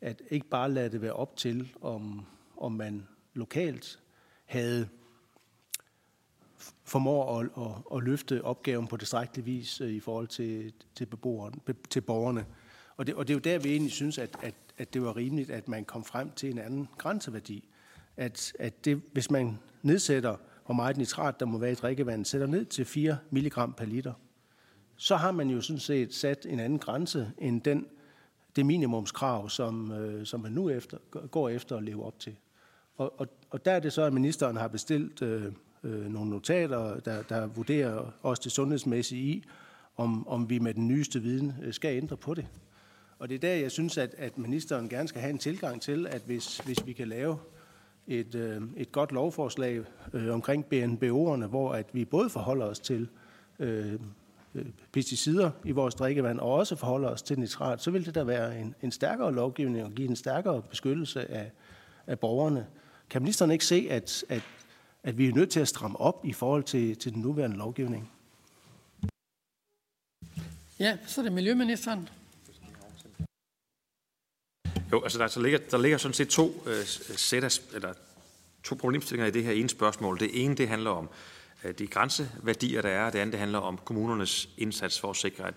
[0.02, 2.26] At ikke bare lade det være op til, om,
[2.58, 4.00] om man lokalt
[4.46, 4.88] havde
[6.84, 11.56] formår at, at, at løfte opgaven på tilstrækkelig vis øh, i forhold til, til, beboerne,
[11.90, 12.46] til borgerne.
[12.98, 15.16] Og det, og det er jo der, vi egentlig synes, at, at, at det var
[15.16, 17.70] rimeligt, at man kom frem til en anden grænseværdi.
[18.18, 22.48] At, at det, hvis man nedsætter, hvor meget nitrat der må være i drikkevandet, sætter
[22.48, 24.14] ned til 4 mg per liter,
[24.96, 27.86] så har man jo sådan set sat en anden grænse end den,
[28.56, 30.98] det minimumskrav, som, øh, som man nu efter,
[31.28, 32.36] går efter at leve op til.
[32.98, 37.00] Og, og, og der er det så, at ministeren har bestilt øh, øh, nogle notater,
[37.00, 39.44] der, der vurderer også det sundhedsmæssige i,
[39.98, 42.48] om, om vi med den nyeste viden øh, skal ændre på det.
[43.20, 46.08] Og det er der, jeg synes, at, at ministeren gerne skal have en tilgang til,
[46.08, 47.38] at hvis, hvis vi kan lave
[48.08, 49.82] et, øh, et godt lovforslag
[50.14, 53.10] øh, omkring BNBO'erne, hvor at vi både forholder os til
[53.60, 53.94] øh,
[54.56, 58.24] øh, pesticider i vores drikkevand, og også forholder os til nitrat, så vil det da
[58.24, 61.52] være en, en stærkere lovgivning og give en stærkere beskyttelse af,
[62.08, 62.68] af borgerne.
[63.10, 64.44] Kan ministeren ikke se, at, at,
[65.04, 68.12] at vi er nødt til at stramme op i forhold til, til den nuværende lovgivning?
[70.80, 72.10] Ja, så er det Miljøministeren.
[74.92, 77.94] Jo, altså der, der, ligger, der ligger sådan set to øh, sæt af, eller
[78.64, 80.20] to problemstillinger i det her ene spørgsmål.
[80.20, 81.10] Det ene, det handler om
[81.64, 85.16] øh, de grænseværdier, der er, og det andet, det handler om kommunernes indsats for at
[85.16, 85.54] sikre, at,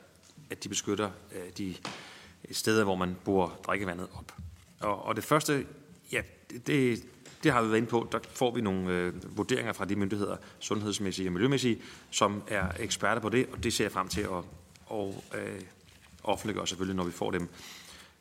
[0.51, 1.75] at de beskytter øh, de
[2.51, 4.33] steder, hvor man bruger drikkevandet op.
[4.81, 5.67] Og, og det første,
[6.13, 6.23] ja,
[6.67, 7.05] det,
[7.45, 8.09] det har vi været inde på.
[8.13, 13.21] Der får vi nogle øh, vurderinger fra de myndigheder, sundhedsmæssige og miljømæssige, som er eksperter
[13.23, 14.45] på det, og det ser jeg frem til at
[14.87, 15.61] og, øh,
[16.25, 17.49] offentliggøre selvfølgelig, når vi får dem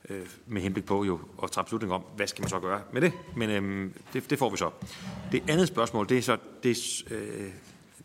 [0.10, 3.02] øh, med henblik på jo at træffe beslutning om, hvad skal man så gøre med
[3.02, 3.14] det.
[3.36, 4.70] Men øh, det, det får vi så.
[5.32, 6.78] Det andet spørgsmål, det er så, det,
[7.12, 7.48] øh,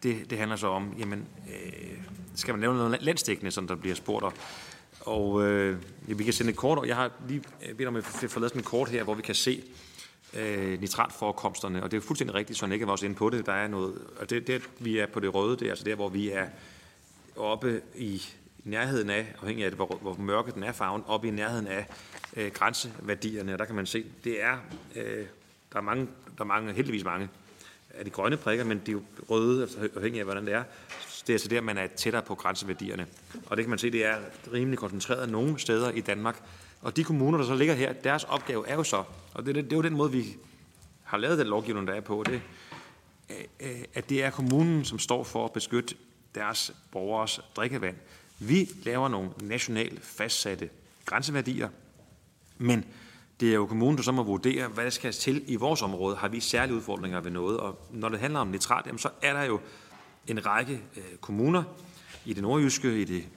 [0.02, 1.98] det, det handler så om, jamen, øh,
[2.34, 4.32] skal man lave noget landstækkende, som der bliver spurgt om.
[5.00, 5.78] Og øh,
[6.08, 7.42] ja, vi kan sende et kort, og jeg har lige
[7.76, 9.87] bedt om at få lavet sådan et kort her, hvor vi kan se øh,
[10.34, 13.52] Øh, nitratforekomsterne, og det er fuldstændig rigtigt, så ikke var også inde på det, der
[13.52, 16.08] er noget, og det, det, vi er på det røde, det er altså der, hvor
[16.08, 16.46] vi er
[17.36, 18.22] oppe i
[18.64, 21.86] nærheden af, afhængig af, hvor, hvor mørke den er farven, oppe i nærheden af
[22.36, 23.52] øh, grænseværdierne.
[23.52, 24.58] Og der kan man se, det er,
[24.96, 25.26] øh,
[25.72, 27.28] der er mange, der er mange, heldigvis mange
[27.94, 30.64] af de grønne prikker, men de er jo røde, altså afhængig af, hvordan det er.
[31.28, 33.06] Det er altså der, man er tættere på grænseværdierne.
[33.46, 34.16] Og det kan man se, det er
[34.52, 36.42] rimelig koncentreret nogle steder i Danmark.
[36.82, 39.64] Og de kommuner, der så ligger her, deres opgave er jo så, og det, det,
[39.64, 40.36] det er jo den måde, vi
[41.04, 42.40] har lavet den lovgivning, der er på, det,
[43.60, 45.94] øh, at det er kommunen, som står for at beskytte
[46.34, 47.96] deres borgers drikkevand.
[48.38, 50.68] Vi laver nogle nationalt fastsatte
[51.06, 51.68] grænseværdier,
[52.58, 52.84] men
[53.40, 56.16] det er jo kommunen, der så må vurdere, hvad der skal til i vores område.
[56.16, 57.60] Har vi særlige udfordringer ved noget?
[57.60, 59.60] Og når det handler om nitrat, jamen, så er der jo
[60.28, 61.62] en række øh, kommuner
[62.24, 63.28] i det nordjyske, i det,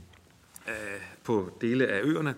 [0.68, 2.36] øh, på dele af øerne,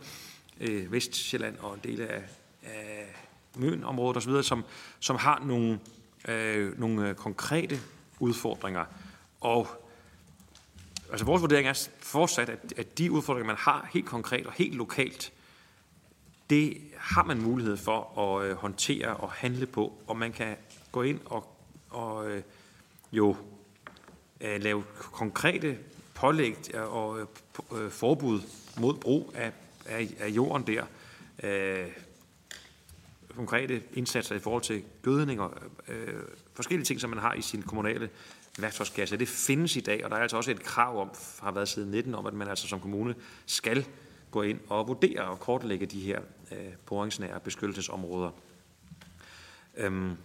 [0.61, 2.23] øh, Vestjylland og en dele af,
[2.63, 3.15] af
[3.55, 4.65] Møn-området osv., som,
[4.99, 5.79] som har nogle,
[6.27, 7.79] øh, nogle øh, konkrete
[8.19, 8.85] udfordringer.
[9.41, 9.67] Og
[11.11, 14.75] altså vores vurdering er fortsat, at, at de udfordringer, man har helt konkret og helt
[14.75, 15.33] lokalt,
[16.49, 20.55] det har man mulighed for at øh, håndtere og handle på, og man kan
[20.91, 21.57] gå ind og,
[21.89, 22.43] og øh,
[23.11, 23.35] jo
[24.41, 25.77] Øh, lave konkrete
[26.13, 27.19] pålæg øh, og
[27.75, 28.41] øh, forbud
[28.77, 29.51] mod brug af,
[29.85, 30.85] af, af jorden der.
[31.43, 31.87] Øh,
[33.35, 35.53] konkrete indsatser i forhold til gødning og
[35.87, 38.09] øh, forskellige ting, som man har i sin kommunale
[38.59, 39.17] værktøjskasse.
[39.17, 41.91] Det findes i dag, og der er altså også et krav om, har været siden
[41.91, 43.15] 19, om at man altså som kommune
[43.45, 43.85] skal
[44.31, 48.31] gå ind og vurdere og kortlægge de her øh, boringsnære beskyttelsesområder.
[49.77, 50.17] Øhm, øh,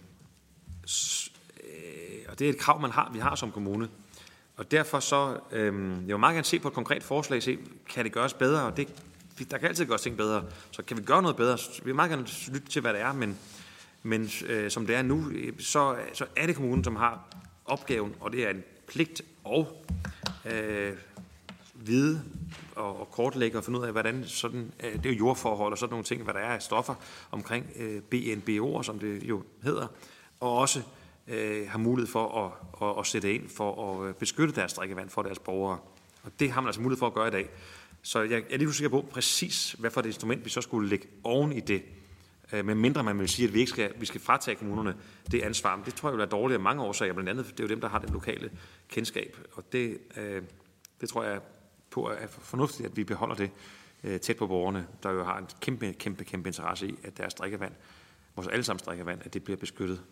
[2.31, 3.89] og det er et krav, man har, vi har som kommune.
[4.57, 5.65] Og derfor så, øh,
[6.07, 7.57] jeg vil meget gerne se på et konkret forslag, se,
[7.89, 8.87] kan det gøres bedre, og det,
[9.51, 11.57] der kan altid gøres ting bedre, så kan vi gøre noget bedre.
[11.77, 13.37] Vi vil meget gerne lytte til, hvad det er, men,
[14.03, 17.19] men øh, som det er nu, så, så er det kommunen, som har
[17.65, 19.85] opgaven, og det er en pligt og
[20.45, 20.93] øh,
[21.75, 22.21] vide
[22.75, 25.77] og, og kortlægge og finde ud af, hvordan sådan, øh, det er jo jordforhold og
[25.77, 26.95] sådan nogle ting, hvad der er af stoffer
[27.31, 29.87] omkring øh, BNBO'er, som det jo hedder,
[30.39, 30.81] og også
[31.29, 32.51] øh, har mulighed for at,
[32.87, 35.79] at, at sætte ind for at øh, beskytte deres drikkevand for deres borgere.
[36.23, 37.49] Og det har man altså mulighed for at gøre i dag.
[38.01, 41.07] Så jeg er lige usikker på præcis, hvad for et instrument vi så skulle lægge
[41.23, 41.83] oven i det.
[42.53, 44.95] Øh, men mindre man vil sige, at vi ikke skal, vi skal fratage kommunerne
[45.31, 45.75] det ansvar.
[45.75, 47.13] Men det tror jeg vil være dårligt af mange årsager.
[47.13, 48.51] Blandt andet, det er jo dem, der har det lokale
[48.87, 49.37] kendskab.
[49.53, 50.43] Og det, øh,
[51.01, 51.41] det tror jeg
[51.89, 53.51] på er fornuftigt, at vi beholder det
[54.03, 57.33] øh, tæt på borgerne, der jo har en kæmpe, kæmpe, kæmpe interesse i, at deres
[57.33, 57.73] drikkevand,
[58.35, 60.03] vores allesammens drikkevand, at det bliver beskyttet.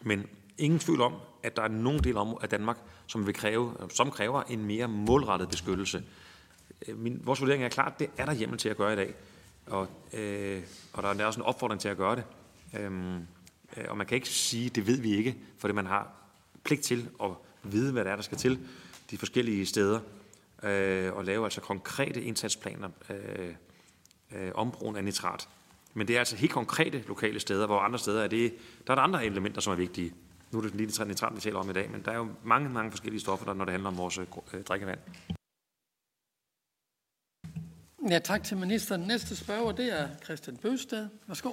[0.00, 0.26] Men
[0.58, 4.42] ingen tvivl om, at der er nogen del af Danmark, som, vil kræve, som kræver
[4.42, 6.02] en mere målrettet beskyttelse.
[6.88, 9.14] Øh, min, vores vurdering er klart, det er der hjemmel til at gøre i dag.
[9.66, 12.24] Og, øh, og der er også en opfordring til at gøre det.
[12.78, 13.16] Øhm,
[13.76, 16.12] øh, og man kan ikke sige, det ved vi ikke, fordi man har
[16.64, 17.30] pligt til at
[17.62, 18.58] vide, hvad der er, der skal til
[19.10, 20.00] de forskellige steder
[20.62, 23.54] øh, og lave altså konkrete indsatsplaner øh,
[24.32, 25.48] øh, om brugen af nitrat.
[25.96, 28.54] Men det er altså helt konkrete lokale steder, hvor andre steder er det,
[28.86, 30.12] der er der andre elementer, som er vigtige.
[30.52, 32.68] Nu er det lige nitrat, vi taler om i dag, men der er jo mange,
[32.68, 34.26] mange forskellige stoffer, der, når det handler om vores øh,
[34.68, 34.98] drikkevand.
[38.10, 39.00] Ja, tak til ministeren.
[39.00, 41.08] Næste spørger, det er Christian Bøsted.
[41.26, 41.50] Værsgo.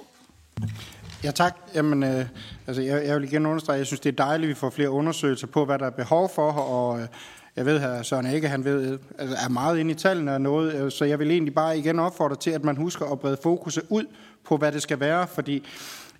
[1.24, 1.56] Ja, tak.
[1.74, 2.26] Jamen, øh,
[2.66, 4.90] altså, jeg, jeg vil igen understrege, jeg synes, det er dejligt, at vi får flere
[4.90, 7.08] undersøgelser på, hvad der er behov for, og øh,
[7.56, 10.74] jeg ved, at Søren Ikke han ved, altså, er meget inde i tallene og noget,
[10.74, 13.84] øh, så jeg vil egentlig bare igen opfordre til, at man husker at brede fokuset
[13.88, 14.04] ud
[14.44, 15.66] på, hvad det skal være, fordi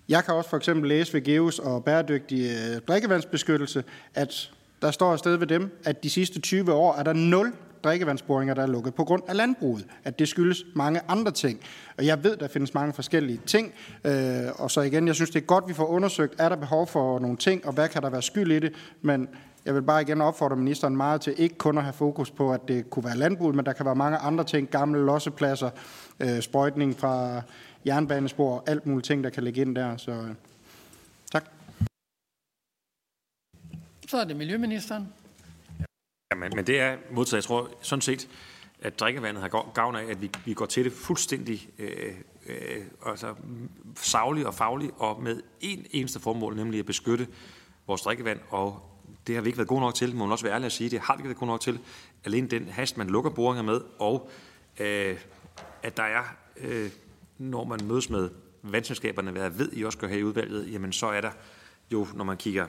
[0.09, 3.83] jeg kan også for eksempel læse ved Geos og bæredygtig øh, drikkevandsbeskyttelse,
[4.15, 8.53] at der står afsted ved dem, at de sidste 20 år er der 0 drikkevandsboringer,
[8.53, 9.85] der er lukket på grund af landbruget.
[10.03, 11.59] At det skyldes mange andre ting.
[11.97, 13.73] Og jeg ved, der findes mange forskellige ting.
[14.03, 14.13] Øh,
[14.55, 17.19] og så igen, jeg synes, det er godt, vi får undersøgt, er der behov for
[17.19, 18.73] nogle ting, og hvad kan der være skyld i det.
[19.01, 19.27] Men
[19.65, 22.67] jeg vil bare igen opfordre ministeren meget til ikke kun at have fokus på, at
[22.67, 25.69] det kunne være landbruget, men der kan være mange andre ting, gamle lossepladser,
[26.19, 27.41] øh, sprøjtning fra
[27.85, 29.97] jernbanespor, alt muligt ting, der kan ligge ind der.
[29.97, 30.35] Så øh,
[31.31, 31.45] tak.
[34.07, 35.13] Så er det Miljøministeren.
[36.31, 37.43] Ja, men, men det er modtaget.
[37.43, 38.27] Jeg tror sådan set,
[38.81, 42.13] at drikkevandet har gavn af, at vi, vi går til det fuldstændig øh,
[42.45, 43.35] øh, altså,
[43.95, 47.27] savligt og fagligt, og med en eneste formål, nemlig at beskytte
[47.87, 48.91] vores drikkevand og
[49.27, 50.89] det har vi ikke været gode nok til, må man også være ærlig at sige.
[50.89, 51.79] Det har vi ikke været gode nok til.
[52.25, 54.29] Alene den hast, man lukker boringer med, og
[54.79, 55.17] øh,
[55.83, 56.23] at der er,
[56.57, 56.89] øh,
[57.37, 58.29] når man mødes med
[58.61, 61.31] vandselskaberne, hvad jeg ved, I også gør her i udvalget, jamen så er der
[61.91, 62.67] jo, når man kigger,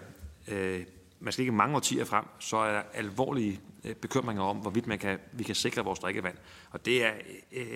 [0.49, 0.81] øh,
[1.21, 4.99] man skal ikke mange årtier frem, så er der alvorlige øh, bekymringer om, hvorvidt man
[4.99, 6.37] kan, vi kan sikre vores drikkevand.
[6.71, 7.13] Og det er,
[7.53, 7.67] øh,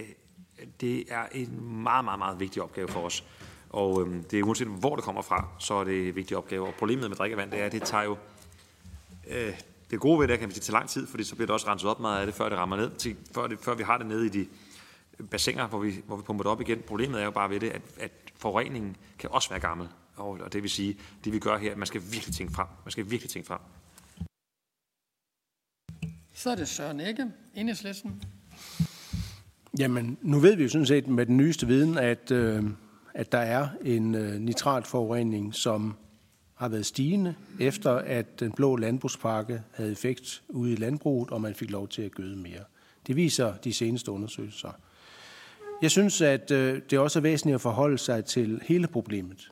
[0.81, 3.25] det er en meget, meget, meget vigtig opgave for os.
[3.71, 6.67] Og øh, det er uanset hvor det kommer fra, så er det en vigtig opgave.
[6.67, 8.17] Og problemet med drikkevand, det er, at det tager jo
[9.31, 9.55] Øh,
[9.91, 11.55] det gode ved det er, kan vi sige, til lang tid, fordi så bliver det
[11.55, 13.83] også renset op meget af det, før det rammer ned, til, før, det, før vi
[13.83, 14.47] har det nede i de
[15.31, 16.83] bassiner, hvor vi, hvor vi pumper det op igen.
[16.87, 19.89] Problemet er jo bare ved det, at, at forureningen kan også være gammel.
[20.17, 22.67] Og, og det vil sige, det vi gør her, man skal virkelig tænke frem.
[22.85, 23.61] Man skal virkelig tænke frem.
[26.35, 28.23] Så er det Søren Ikke, Enhedslisten.
[29.79, 32.65] Jamen, nu ved vi jo sådan set med den nyeste viden, at, øh,
[33.15, 35.97] at der er en øh, nitratforurening, som
[36.55, 41.55] har været stigende, efter at den blå landbrugspakke havde effekt ude i landbruget, og man
[41.55, 42.65] fik lov til at gøde mere.
[43.07, 44.73] Det viser de seneste undersøgelser.
[45.83, 49.51] Jeg synes, at øh, det også er væsentligt at forholde sig til hele problemet.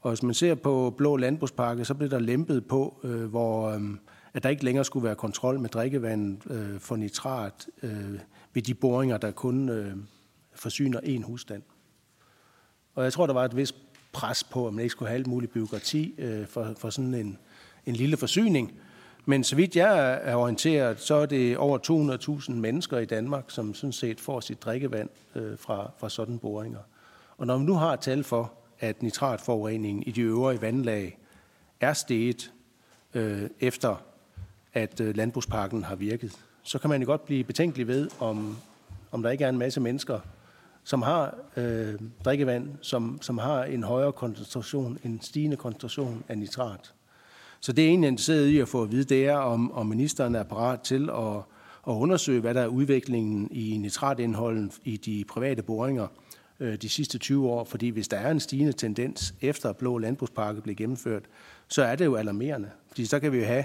[0.00, 3.80] Og hvis man ser på Blå Landbrugspakke, så blev der lempet på, øh, hvor øh,
[4.34, 8.18] at der ikke længere skulle være kontrol med drikkevand øh, for nitrat øh,
[8.54, 9.96] ved de boringer, der kun øh,
[10.54, 11.62] forsyner én husstand.
[12.94, 13.74] Og jeg tror, der var et vist
[14.12, 17.38] pres på, at man ikke skulle have alt muligt byråkrati øh, for, for sådan en,
[17.86, 18.72] en lille forsyning.
[19.24, 21.78] Men så vidt jeg er orienteret, så er det over
[22.48, 26.80] 200.000 mennesker i Danmark, som sådan set får sit drikkevand øh, fra, fra sådan boringer.
[27.38, 31.18] Og når man nu har tal for, at nitratforureningen i de øvrige vandlag
[31.80, 32.52] er steget
[33.14, 34.02] øh, efter,
[34.74, 38.56] at øh, landbrugsparken har virket, så kan man jo godt blive betænkelig ved, om,
[39.12, 40.20] om der ikke er en masse mennesker,
[40.84, 41.94] som har øh,
[42.24, 46.94] drikkevand, som, som har en højere koncentration, en stigende koncentration af nitrat.
[47.60, 50.34] Så det er egentlig interesseret i at få at vide, det er, om, om ministeren
[50.34, 51.36] er parat til at,
[51.88, 56.06] at undersøge, hvad der er udviklingen i nitratindholden i de private boringer
[56.60, 57.64] øh, de sidste 20 år.
[57.64, 61.22] Fordi hvis der er en stigende tendens efter Blå Landbrugspakke blev gennemført,
[61.68, 62.70] så er det jo alarmerende.
[62.88, 63.64] Fordi så kan vi jo have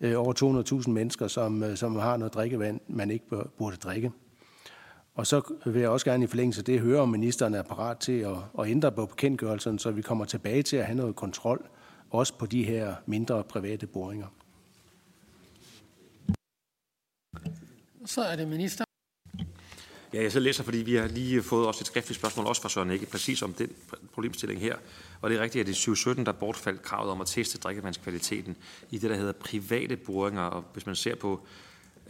[0.00, 3.24] øh, over 200.000 mennesker, som, øh, som har noget drikkevand, man ikke
[3.58, 4.12] burde drikke.
[5.14, 7.98] Og så vil jeg også gerne i forlængelse af det høre, om ministeren er parat
[7.98, 11.66] til at, at ændre på bekendtgørelsen, så vi kommer tilbage til at have noget kontrol,
[12.10, 14.26] også på de her mindre private boringer.
[18.06, 18.84] Så er det minister.
[20.12, 22.68] Ja, jeg så læser, fordi vi har lige fået også et skriftligt spørgsmål, også fra
[22.68, 23.70] Søren Ikke, præcis om den
[24.12, 24.76] problemstilling her.
[25.20, 28.56] Og det er rigtigt, at i 2017, der bortfaldt kravet om at teste drikkevandskvaliteten
[28.90, 30.42] i det, der hedder private boringer.
[30.42, 31.46] Og hvis man ser på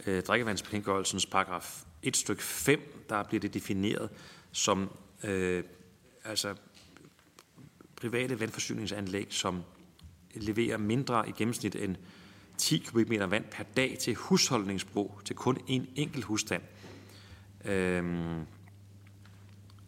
[0.05, 4.09] øh, drikkevandsbekendtgørelsens paragraf 1 stykke 5, der bliver det defineret
[4.51, 4.89] som
[5.23, 5.63] øh,
[6.23, 6.55] altså
[7.95, 9.63] private vandforsyningsanlæg, som
[10.35, 11.95] leverer mindre i gennemsnit end
[12.57, 16.61] 10 kubikmeter vand per dag til husholdningsbrug til kun en enkelt husstand.
[17.65, 18.45] Øhm,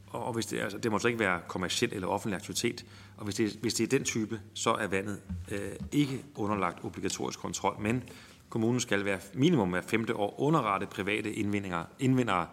[0.09, 2.85] og hvis det, altså, det må så ikke være kommersiel eller offentlig aktivitet.
[3.17, 5.21] Og hvis det, hvis det er den type, så er vandet
[5.51, 7.81] øh, ikke underlagt obligatorisk kontrol.
[7.81, 8.03] Men
[8.49, 12.47] kommunen skal være minimum hver femte år underrette private indvindere, indvindere,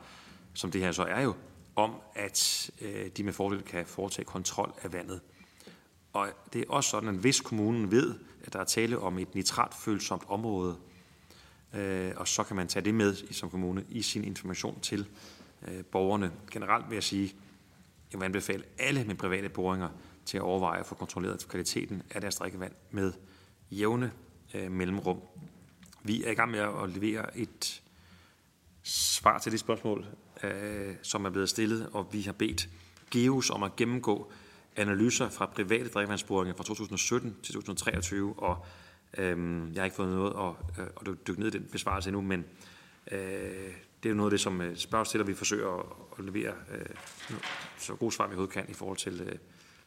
[0.54, 1.34] som det her så er jo,
[1.76, 5.20] om at øh, de med fordel kan foretage kontrol af vandet.
[6.12, 9.34] Og det er også sådan, at hvis kommunen ved, at der er tale om et
[9.34, 10.76] nitratfølsomt område,
[11.74, 15.08] øh, og så kan man tage det med som kommune i sin information til
[15.68, 16.32] øh, borgerne.
[16.50, 17.34] Generelt vil jeg sige,
[18.12, 19.88] jeg vil anbefale alle med private boringer
[20.24, 23.12] til at overveje at få kontrolleret kvaliteten af deres drikkevand med
[23.70, 24.12] jævne
[24.54, 25.20] øh, mellemrum.
[26.02, 27.82] Vi er i gang med at levere et
[28.82, 30.06] svar til det spørgsmål,
[30.42, 32.68] øh, som er blevet stillet, og vi har bedt
[33.10, 34.32] GEOS om at gennemgå
[34.76, 38.66] analyser fra private drikkevandsboringer fra 2017 til 2023, og
[39.18, 42.20] øhm, jeg har ikke fået noget at, øh, at dykke ned i den besvarelse endnu,
[42.22, 42.44] men
[43.10, 43.20] øh,
[44.02, 45.86] det er jo noget af det, som øh, spørges til, og vi forsøger at,
[46.18, 46.86] at levere øh,
[47.78, 49.38] så gode svar, vi overhovedet kan i forhold til øh,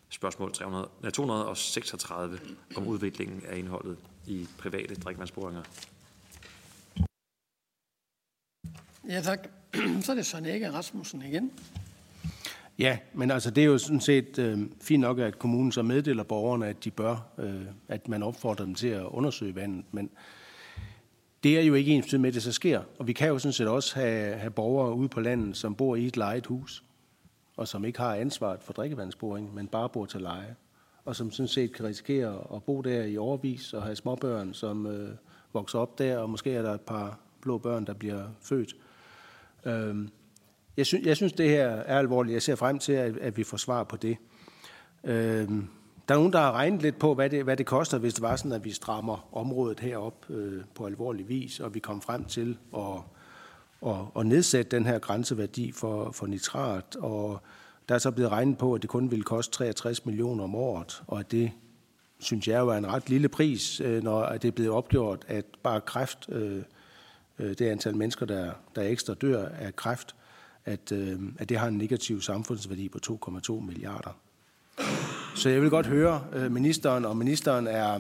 [0.10, 2.40] spørgsmål 300, nej, 236
[2.76, 5.64] om udviklingen af indholdet i private drikkevandsboringer.
[9.10, 9.48] Ja, tak.
[10.04, 11.52] Så er det Søren Ege Rasmussen igen.
[12.80, 16.24] Ja, men altså det er jo sådan set øh, fint nok, at kommunen så meddeler
[16.24, 20.10] borgerne, at de bør, øh, at man opfordrer dem til at undersøge vandet, men
[21.44, 22.82] det er jo ikke ens med, at det så sker.
[23.00, 25.96] Og vi kan jo sådan set også have, have borgere ude på landet, som bor
[25.96, 26.84] i et lejet hus,
[27.58, 30.56] og som ikke har ansvaret for drikkevandsboring, men bare bor til leje,
[31.06, 34.86] og som sådan set kan risikere at bo der i overvis og have småbørn, som
[34.86, 35.10] øh,
[35.54, 38.76] vokser op der, og måske er der et par blå børn, der bliver født.
[39.66, 40.08] Øh,
[40.78, 42.34] jeg, synes, jeg synes, det her er alvorligt.
[42.34, 44.18] Jeg ser frem til, at, at vi får svar på det.
[45.04, 45.48] Øh,
[46.08, 48.22] der er nogen, der har regnet lidt på, hvad det, hvad det koster, hvis det
[48.22, 52.26] var sådan, at vi strammer området herop øh, på alvorlig vis, og vi kommer frem
[52.26, 52.82] til at,
[53.86, 56.96] at, at nedsætte den her grænseværdi for, for nitrat.
[56.96, 57.42] Og
[57.90, 61.04] der er så blevet regnet på, at det kun ville koste 63 millioner om året,
[61.08, 61.52] og at det
[62.20, 65.46] synes jeg jo er en ret lille pris, øh, når det er blevet opgjort, at
[65.64, 66.64] bare kræft, øh,
[67.40, 70.16] øh, det antal mennesker, der, der ekstra dør af kræft,
[70.66, 74.18] at, øh, at det har en negativ samfundsværdi på 2,2 milliarder.
[75.36, 78.00] Så jeg vil godt høre øh, ministeren, om ministeren er,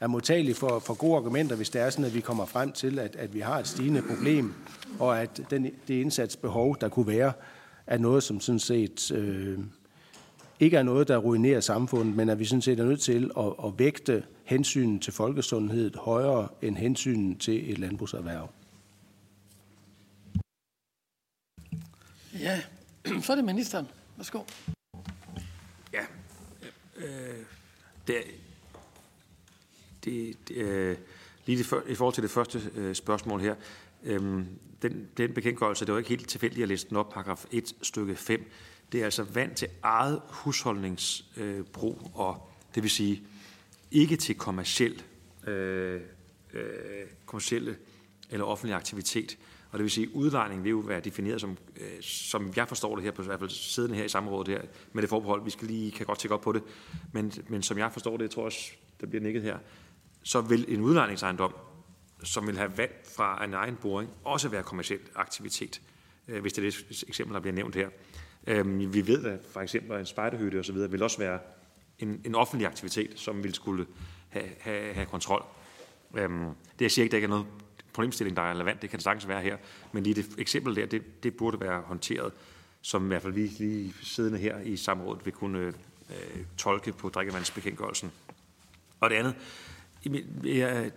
[0.00, 2.98] er modtagelig for, for gode argumenter, hvis det er sådan, at vi kommer frem til,
[2.98, 4.54] at, at vi har et stigende problem,
[4.98, 7.32] og at den, det indsatsbehov, der kunne være,
[7.86, 9.58] er noget, som sådan set øh,
[10.60, 13.44] ikke er noget, der ruinerer samfundet, men at vi sådan set er nødt til at,
[13.64, 18.48] at vægte hensynet til folkesundhed højere end hensynet til et landbrugserhverv.
[22.40, 22.62] Ja,
[23.24, 23.88] så er det ministeren.
[24.16, 24.42] Værsgo.
[25.92, 26.04] Ja,
[26.96, 27.44] øh, øh
[28.06, 28.24] det,
[30.04, 30.96] det, øh,
[31.46, 33.54] lige det, i forhold til det første øh, spørgsmål her,
[34.04, 34.46] Øhm,
[34.82, 38.16] den, den bekendtgørelse, det var ikke helt tilfældigt at læse den op, paragraf 1 stykke
[38.16, 38.50] 5.
[38.92, 43.22] Det er altså vand til eget husholdningsbrug, øh, og det vil sige
[43.90, 45.02] ikke til kommersiel,
[45.46, 46.00] øh,
[46.52, 46.62] øh,
[47.26, 47.76] kommersielle
[48.30, 49.38] eller offentlig aktivitet.
[49.72, 52.94] Og det vil sige, at udlejning vil jo være defineret som, øh, som jeg forstår
[52.94, 54.62] det her, på i hvert fald siddende her i samrådet her,
[54.92, 56.62] med det forbehold, vi skal lige, kan godt tjekke op på det,
[57.12, 59.58] men, men som jeg forstår det, jeg tror også, der bliver nikket her,
[60.22, 61.54] så vil en udlejningsejendom,
[62.24, 65.80] som vil have vand fra en egen boring, også være kommersiel aktivitet,
[66.28, 67.88] øh, hvis det er det eksempel, der bliver nævnt her.
[68.46, 70.76] Øh, vi ved, at for eksempel en spejderhytte osv.
[70.76, 71.38] vil også være
[71.98, 73.86] en, en offentlig aktivitet, som vil skulle
[74.28, 75.44] have, have, have kontrol.
[76.14, 77.46] Øh, det jeg siger ikke, der ikke er noget
[77.92, 78.82] problemstilling, der er relevant.
[78.82, 79.56] Det kan det sagtens være her.
[79.92, 82.32] Men lige det eksempel der, det, det burde være håndteret,
[82.82, 85.66] som i hvert fald vi lige siddende her i samrådet vil kunne
[86.10, 88.12] øh, tolke på drikkevandsbekendtgørelsen.
[89.00, 89.34] Og det andet,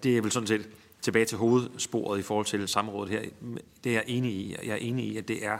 [0.03, 0.69] det er vel sådan set
[1.01, 3.21] tilbage til hovedsporet i forhold til samrådet her.
[3.83, 4.55] Det er jeg enig i.
[4.63, 5.57] Jeg er enig i, at det er,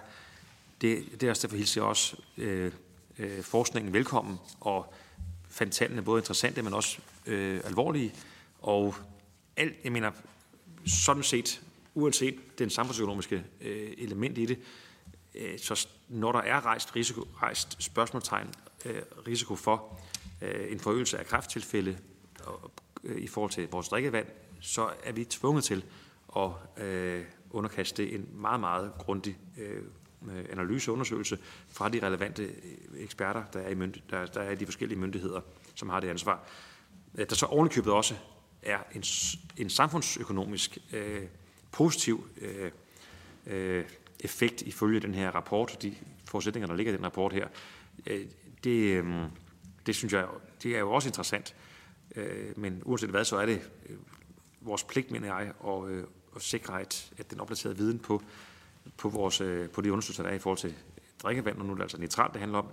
[0.82, 2.72] det, det er også derfor hilser jeg også øh,
[3.20, 4.94] øh, forskningen velkommen, og
[5.50, 8.14] fandt tallene både interessante, men også øh, alvorlige.
[8.62, 8.96] Og
[9.58, 10.12] alt, jeg mener,
[10.86, 11.62] sådan set,
[11.96, 14.60] uanset den samfundsøkonomiske øh, element i det,
[15.36, 18.48] øh, så når der er rejst, risiko, rejst spørgsmålstegn,
[18.86, 20.00] øh, risiko for
[20.42, 21.98] øh, en forøgelse af kræfttilfælde
[23.04, 24.28] øh, i forhold til vores drikkevand,
[24.62, 25.84] så er vi tvunget til
[26.38, 29.84] at øh, underkaste en meget, meget grundig øh,
[30.32, 34.42] øh analyse og undersøgelse fra de relevante øh, eksperter, der er, i mynd- der, der
[34.42, 35.42] er i de forskellige myndigheder,
[35.76, 36.44] som har det ansvar.
[37.16, 38.16] Øh, der så ovenikøbet også
[38.66, 39.04] er en,
[39.58, 41.24] en samfundsøkonomisk øh,
[41.72, 42.72] positiv øh,
[43.48, 43.86] øh,
[44.20, 45.96] effekt ifølge den her rapport, de
[46.26, 47.48] forudsætninger, der ligger i den rapport her,
[48.08, 48.26] øh,
[48.64, 49.06] det, øh,
[49.86, 50.28] det synes jeg,
[50.64, 51.56] det er jo også interessant.
[52.16, 53.98] Øh, men uanset hvad, så er det øh,
[54.62, 56.04] vores pligt, mener jeg, at, øh,
[56.36, 58.24] at sikre, at, at den opdaterede viden på,
[58.98, 60.76] på, vores, øh, på de undersøgelser, der er i forhold til
[61.24, 62.68] drikkevand, og nu er det altså nitrat, det handler om,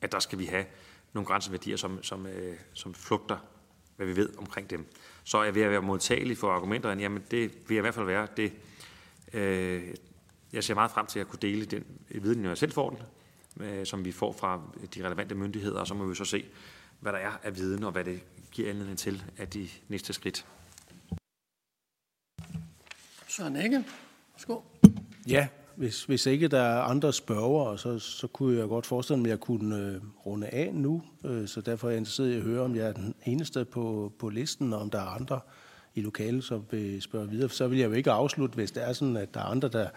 [0.00, 0.64] at der skal vi have
[1.12, 3.38] nogle grænseværdier, som, som, øh, som flugter
[3.96, 4.86] hvad vi ved omkring dem.
[5.24, 7.94] Så er jeg ved at være modtagelig for argumenter, jamen det vil jeg i hvert
[7.94, 8.26] fald være.
[8.36, 8.52] Det,
[9.32, 9.94] øh,
[10.52, 12.98] jeg ser meget frem til at kunne dele den viden, jeg selv får den,
[13.66, 14.62] øh, som vi får fra
[14.94, 16.44] de relevante myndigheder, og så må vi så se,
[17.00, 18.20] hvad der er af viden, og hvad det
[18.52, 20.46] giver anledning til af de næste skridt.
[23.28, 23.84] Søren Ikke,
[24.34, 24.60] værsgo.
[25.28, 29.26] Ja, hvis, hvis ikke der er andre spørgere, så, så kunne jeg godt forestille mig,
[29.26, 31.02] at jeg kunne øh, runde af nu.
[31.24, 34.12] Øh, så derfor er jeg interesseret i at høre, om jeg er den eneste på,
[34.18, 35.40] på listen, og om der er andre
[35.94, 37.48] i lokalet, som vil spørge videre.
[37.48, 39.88] Så vil jeg jo ikke afslutte, hvis det er sådan, at der er andre, der,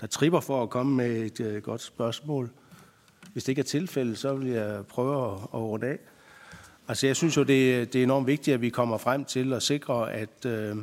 [0.00, 2.50] der tripper for at komme med et øh, godt spørgsmål.
[3.32, 5.98] Hvis det ikke er tilfældet, så vil jeg prøve at, at runde af.
[6.88, 9.62] Altså jeg synes jo, det, det er enormt vigtigt, at vi kommer frem til at
[9.62, 10.76] sikre, at, øh,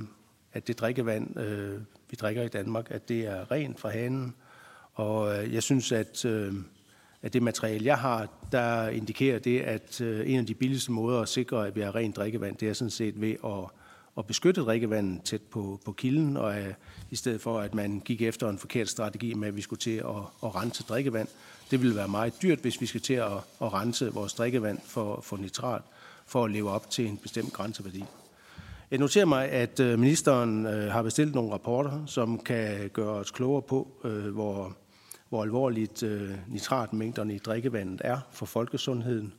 [0.54, 1.80] at det drikkevand, øh,
[2.10, 4.36] vi drikker i Danmark, at det er rent fra hanen.
[4.94, 6.54] Og øh, jeg synes, at, øh,
[7.22, 11.22] at det materiale, jeg har, der indikerer det, at øh, en af de billigste måder
[11.22, 13.72] at sikre, at vi har rent drikkevand, det er sådan set ved at,
[14.18, 16.56] at beskytte drikkevandet tæt på, på kilden, og
[17.12, 19.98] i stedet for, at man gik efter en forkert strategi med, at vi skulle til
[19.98, 21.28] at, at rense drikkevand.
[21.72, 23.32] Det ville være meget dyrt, hvis vi skal til at,
[23.62, 25.82] at rense vores drikkevand for, for nitrat,
[26.26, 28.04] for at leve op til en bestemt grænseværdi.
[28.92, 33.32] Jeg noterer mig, at øh, ministeren øh, har bestilt nogle rapporter, som kan gøre os
[33.32, 34.78] klogere på, øh, hvor,
[35.30, 36.04] hvor alvorligt
[36.48, 39.34] nitratmængderne i drikkevandet er for folkesundheden,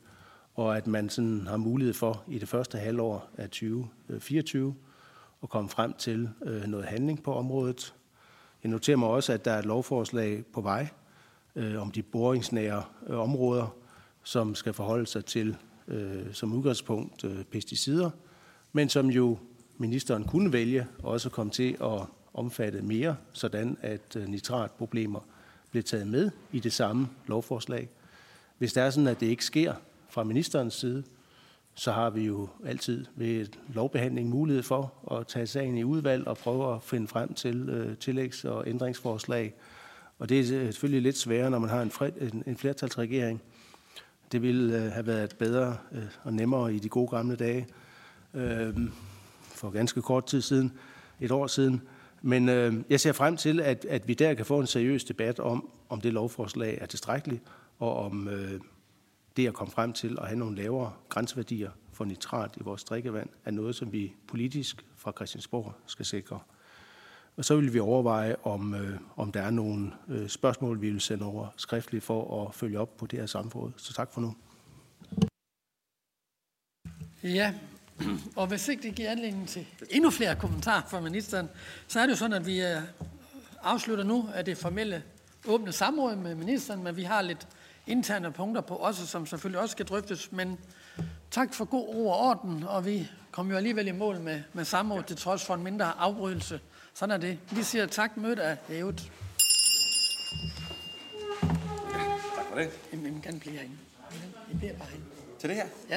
[0.55, 4.75] og at man sådan har mulighed for i det første halvår af 2024
[5.43, 6.29] at komme frem til
[6.67, 7.95] noget handling på området.
[8.63, 10.89] Jeg noterer mig også, at der er et lovforslag på vej
[11.79, 13.77] om de boringsnære områder,
[14.23, 15.57] som skal forholde sig til
[16.33, 18.11] som udgangspunkt pesticider,
[18.77, 19.39] men som jo
[19.79, 22.01] ministeren kunne vælge også komme til at
[22.35, 25.21] omfatte mere, sådan at øh, nitratproblemer
[25.71, 27.89] blev taget med i det samme lovforslag.
[28.59, 29.75] Hvis det er sådan, at det ikke sker
[30.09, 31.03] fra ministerens side,
[31.75, 36.37] så har vi jo altid ved lovbehandling mulighed for at tage sagen i udvalg og
[36.37, 39.55] prøve at finde frem til øh, tillægs- og ændringsforslag.
[40.19, 43.43] Og det er øh, selvfølgelig lidt sværere, når man har en, en, en flertalsregering.
[44.33, 47.67] Det ville øh, have været bedre øh, og nemmere i de gode gamle dage,
[48.37, 48.77] øh,
[49.41, 50.73] for ganske kort tid siden,
[51.21, 51.83] et år siden.
[52.23, 55.41] Men øh, jeg ser frem til, at, at vi der kan få en seriøs debat
[55.41, 57.43] om, om det lovforslag er tilstrækkeligt,
[57.79, 58.61] og om øh,
[59.37, 63.29] det at komme frem til at have nogle lavere grænseværdier for nitrat i vores drikkevand,
[63.45, 66.41] er noget, som vi politisk fra Christiansborg skal sikre.
[67.37, 71.01] Og så vil vi overveje, om, øh, om der er nogle øh, spørgsmål, vi vil
[71.01, 73.73] sende over skriftligt for at følge op på det her samråd.
[73.77, 74.37] Så tak for nu.
[77.23, 77.55] Ja,
[78.37, 81.49] og hvis ikke det giver anledning til endnu flere kommentarer fra ministeren,
[81.89, 82.83] så er det jo sådan, at vi er
[83.63, 85.03] afslutter nu af det formelle
[85.47, 87.49] åbne samråd med ministeren, men vi har lidt
[87.87, 90.33] interne punkter på også, som selvfølgelig også skal drøftes.
[90.33, 90.59] Men
[91.31, 94.65] tak for god ro og orden, og vi kom jo alligevel i mål med, med
[94.65, 96.61] samråd til trods for en mindre afbrydelse.
[96.95, 97.39] Sådan er det.
[97.51, 99.13] Vi siger tak, mødet er hævet.
[102.37, 102.71] Tak for det.
[102.93, 103.77] Jamen, gerne blive herinde.
[104.53, 105.07] I bliver bare herinde.
[105.39, 105.67] Til det her?
[105.91, 105.95] Ja.